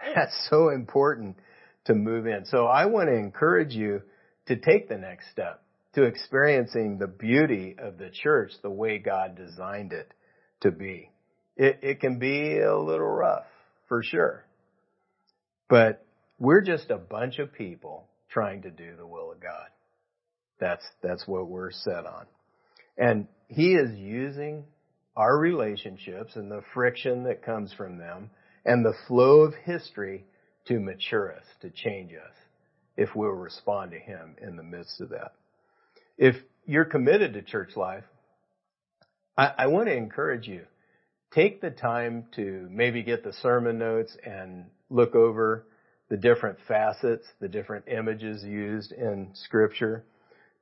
That's 0.14 0.48
so 0.50 0.70
important 0.70 1.36
to 1.84 1.94
move 1.94 2.26
in. 2.26 2.44
So 2.46 2.66
I 2.66 2.86
want 2.86 3.08
to 3.08 3.14
encourage 3.14 3.72
you 3.72 4.02
to 4.46 4.56
take 4.56 4.88
the 4.88 4.96
next 4.96 5.30
step 5.30 5.62
to 5.98 6.04
experiencing 6.04 6.96
the 6.96 7.08
beauty 7.08 7.74
of 7.76 7.98
the 7.98 8.08
church 8.08 8.52
the 8.62 8.70
way 8.70 8.98
God 8.98 9.36
designed 9.36 9.92
it 9.92 10.12
to 10.60 10.70
be. 10.70 11.10
It, 11.56 11.80
it 11.82 12.00
can 12.00 12.20
be 12.20 12.60
a 12.60 12.78
little 12.78 13.08
rough, 13.08 13.46
for 13.88 14.04
sure. 14.04 14.44
But 15.68 16.06
we're 16.38 16.60
just 16.60 16.90
a 16.90 16.96
bunch 16.96 17.40
of 17.40 17.52
people 17.52 18.06
trying 18.30 18.62
to 18.62 18.70
do 18.70 18.94
the 18.96 19.06
will 19.06 19.32
of 19.32 19.40
God. 19.40 19.66
That's, 20.60 20.84
that's 21.02 21.26
what 21.26 21.48
we're 21.48 21.72
set 21.72 22.06
on. 22.06 22.26
And 22.96 23.26
He 23.48 23.72
is 23.72 23.98
using 23.98 24.64
our 25.16 25.36
relationships 25.36 26.36
and 26.36 26.48
the 26.48 26.62
friction 26.74 27.24
that 27.24 27.44
comes 27.44 27.72
from 27.72 27.98
them 27.98 28.30
and 28.64 28.84
the 28.84 28.94
flow 29.08 29.40
of 29.40 29.54
history 29.64 30.26
to 30.68 30.78
mature 30.78 31.34
us, 31.34 31.44
to 31.62 31.70
change 31.70 32.12
us, 32.12 32.36
if 32.96 33.08
we'll 33.16 33.30
respond 33.30 33.90
to 33.90 33.98
Him 33.98 34.36
in 34.40 34.54
the 34.54 34.62
midst 34.62 35.00
of 35.00 35.08
that. 35.08 35.32
If 36.18 36.34
you're 36.66 36.84
committed 36.84 37.34
to 37.34 37.42
church 37.42 37.76
life, 37.76 38.04
I, 39.36 39.52
I 39.56 39.66
want 39.68 39.86
to 39.86 39.96
encourage 39.96 40.48
you. 40.48 40.62
Take 41.32 41.60
the 41.60 41.70
time 41.70 42.26
to 42.34 42.66
maybe 42.70 43.04
get 43.04 43.22
the 43.22 43.32
sermon 43.32 43.78
notes 43.78 44.16
and 44.24 44.64
look 44.90 45.14
over 45.14 45.66
the 46.08 46.16
different 46.16 46.58
facets, 46.66 47.24
the 47.40 47.48
different 47.48 47.86
images 47.86 48.42
used 48.42 48.92
in 48.92 49.30
scripture 49.34 50.04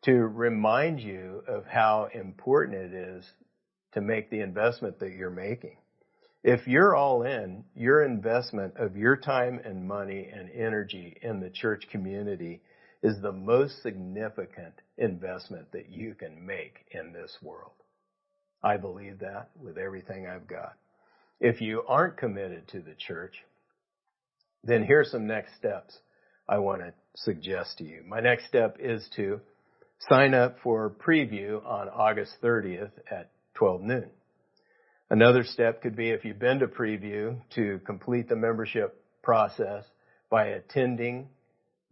to 0.04 0.12
remind 0.12 1.00
you 1.00 1.42
of 1.48 1.64
how 1.64 2.08
important 2.12 2.76
it 2.76 2.92
is 2.92 3.24
to 3.92 4.00
make 4.00 4.28
the 4.28 4.40
investment 4.40 4.98
that 5.00 5.12
you're 5.12 5.30
making. 5.30 5.76
If 6.44 6.66
you're 6.68 6.94
all 6.94 7.22
in, 7.22 7.64
your 7.74 8.04
investment 8.04 8.74
of 8.76 8.96
your 8.96 9.16
time 9.16 9.60
and 9.64 9.88
money 9.88 10.28
and 10.32 10.50
energy 10.50 11.16
in 11.22 11.40
the 11.40 11.50
church 11.50 11.86
community 11.90 12.60
is 13.02 13.20
the 13.20 13.32
most 13.32 13.82
significant 13.82 14.74
investment 14.98 15.70
that 15.72 15.90
you 15.90 16.14
can 16.14 16.46
make 16.46 16.86
in 16.90 17.12
this 17.12 17.36
world. 17.42 17.72
I 18.62 18.76
believe 18.76 19.20
that 19.20 19.50
with 19.60 19.78
everything 19.78 20.26
I've 20.26 20.46
got. 20.46 20.74
If 21.40 21.60
you 21.60 21.82
aren't 21.86 22.16
committed 22.16 22.68
to 22.68 22.80
the 22.80 22.94
church, 22.98 23.34
then 24.64 24.82
here's 24.84 25.10
some 25.10 25.26
next 25.26 25.56
steps 25.56 25.98
I 26.48 26.58
want 26.58 26.80
to 26.80 26.92
suggest 27.16 27.78
to 27.78 27.84
you. 27.84 28.02
My 28.06 28.20
next 28.20 28.46
step 28.46 28.78
is 28.80 29.06
to 29.16 29.40
sign 30.08 30.34
up 30.34 30.56
for 30.62 30.90
preview 30.90 31.64
on 31.64 31.88
August 31.88 32.32
30th 32.42 32.92
at 33.10 33.30
12 33.54 33.82
noon. 33.82 34.10
Another 35.08 35.44
step 35.44 35.82
could 35.82 35.96
be 35.96 36.10
if 36.10 36.24
you've 36.24 36.38
been 36.38 36.58
to 36.58 36.66
preview 36.66 37.38
to 37.54 37.80
complete 37.86 38.28
the 38.28 38.36
membership 38.36 39.00
process 39.22 39.84
by 40.30 40.46
attending 40.46 41.28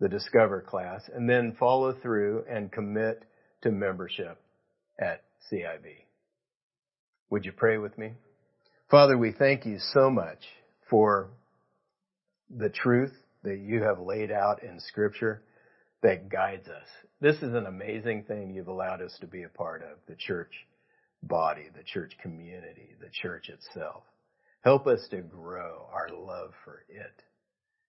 the 0.00 0.08
Discover 0.08 0.62
class 0.62 1.02
and 1.14 1.28
then 1.28 1.56
follow 1.58 1.92
through 1.92 2.44
and 2.48 2.72
commit 2.72 3.24
to 3.62 3.70
membership 3.70 4.40
at 5.00 5.22
CIV. 5.50 6.04
Would 7.30 7.44
you 7.44 7.52
pray 7.52 7.78
with 7.78 7.96
me? 7.96 8.12
Father, 8.90 9.16
we 9.16 9.32
thank 9.32 9.64
you 9.66 9.78
so 9.92 10.10
much 10.10 10.40
for 10.90 11.30
the 12.50 12.68
truth 12.68 13.12
that 13.42 13.58
you 13.58 13.82
have 13.82 13.98
laid 13.98 14.30
out 14.30 14.62
in 14.62 14.78
scripture 14.80 15.42
that 16.02 16.28
guides 16.28 16.68
us. 16.68 16.86
This 17.20 17.36
is 17.36 17.54
an 17.54 17.66
amazing 17.66 18.24
thing 18.24 18.52
you've 18.52 18.68
allowed 18.68 19.00
us 19.00 19.16
to 19.20 19.26
be 19.26 19.42
a 19.42 19.48
part 19.48 19.82
of, 19.82 19.98
the 20.06 20.16
church 20.16 20.52
body, 21.22 21.68
the 21.74 21.82
church 21.82 22.12
community, 22.20 22.94
the 23.00 23.08
church 23.10 23.48
itself. 23.48 24.02
Help 24.62 24.86
us 24.86 25.06
to 25.10 25.22
grow 25.22 25.88
our 25.92 26.08
love 26.10 26.52
for 26.64 26.84
it 26.88 27.22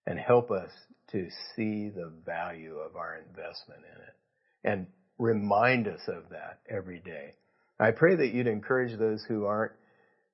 and 0.06 0.18
help 0.18 0.50
us 0.50 0.70
to 1.12 1.28
see 1.54 1.88
the 1.88 2.12
value 2.24 2.76
of 2.76 2.96
our 2.96 3.16
investment 3.28 3.80
in 3.80 4.02
it 4.02 4.16
and 4.64 4.86
remind 5.18 5.86
us 5.86 6.00
of 6.08 6.30
that 6.30 6.60
every 6.68 7.00
day. 7.00 7.34
I 7.78 7.90
pray 7.92 8.16
that 8.16 8.32
you'd 8.32 8.46
encourage 8.46 8.98
those 8.98 9.24
who 9.26 9.44
aren't 9.44 9.72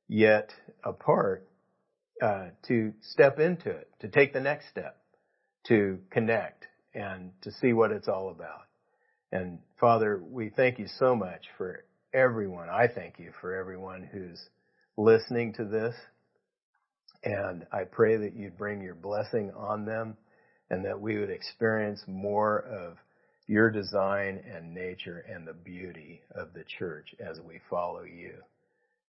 yet 0.09 0.51
a 0.85 0.93
part 0.93 1.49
uh, 2.23 2.47
to 2.69 2.93
step 3.01 3.39
into 3.39 3.71
it, 3.71 3.89
to 4.01 4.09
take 4.09 4.33
the 4.33 4.41
next 4.41 4.69
step, 4.69 4.97
to 5.67 5.99
connect 6.11 6.67
and 6.95 7.33
to 7.43 7.51
see 7.51 7.73
what 7.73 7.91
it's 7.91 8.09
all 8.09 8.31
about. 8.31 8.67
And 9.33 9.59
Father, 9.81 10.23
we 10.23 10.51
thank 10.51 10.79
you 10.79 10.87
so 10.99 11.17
much 11.17 11.47
for 11.57 11.85
everyone. 12.13 12.69
I 12.69 12.87
thank 12.87 13.19
you 13.19 13.33
for 13.41 13.55
everyone 13.55 14.09
who's 14.13 14.41
listening 14.97 15.55
to 15.55 15.65
this. 15.65 15.95
And 17.25 17.67
I 17.73 17.85
pray 17.85 18.17
that 18.17 18.35
you'd 18.35 18.59
bring 18.59 18.83
your 18.83 18.95
blessing 18.95 19.53
on 19.57 19.85
them 19.85 20.17
and 20.73 20.85
that 20.87 21.01
we 21.01 21.19
would 21.19 21.31
experience 21.31 22.03
more 22.09 22.61
of 22.61 22.97
your 23.47 23.71
design 23.71 24.43
and 24.53 24.75
nature 24.75 25.25
and 25.29 25.47
the 25.47 25.53
beauty 25.53 26.23
of 26.35 26.55
the 26.55 26.65
church 26.79 27.15
as 27.21 27.39
we 27.47 27.61
follow 27.69 28.03
you 28.03 28.33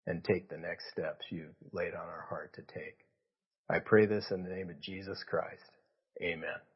and 0.07 0.25
take 0.25 0.49
the 0.49 0.57
next 0.57 0.91
steps 0.91 1.27
you've 1.31 1.55
laid 1.73 1.93
on 1.93 2.09
our 2.09 2.27
heart 2.29 2.55
to 2.55 2.63
take. 2.63 2.97
I 3.69 3.79
pray 3.79 4.07
this 4.07 4.25
in 4.31 4.43
the 4.43 4.49
name 4.49 4.71
of 4.71 4.81
Jesus 4.81 5.23
Christ. 5.29 5.71
Amen. 6.23 6.70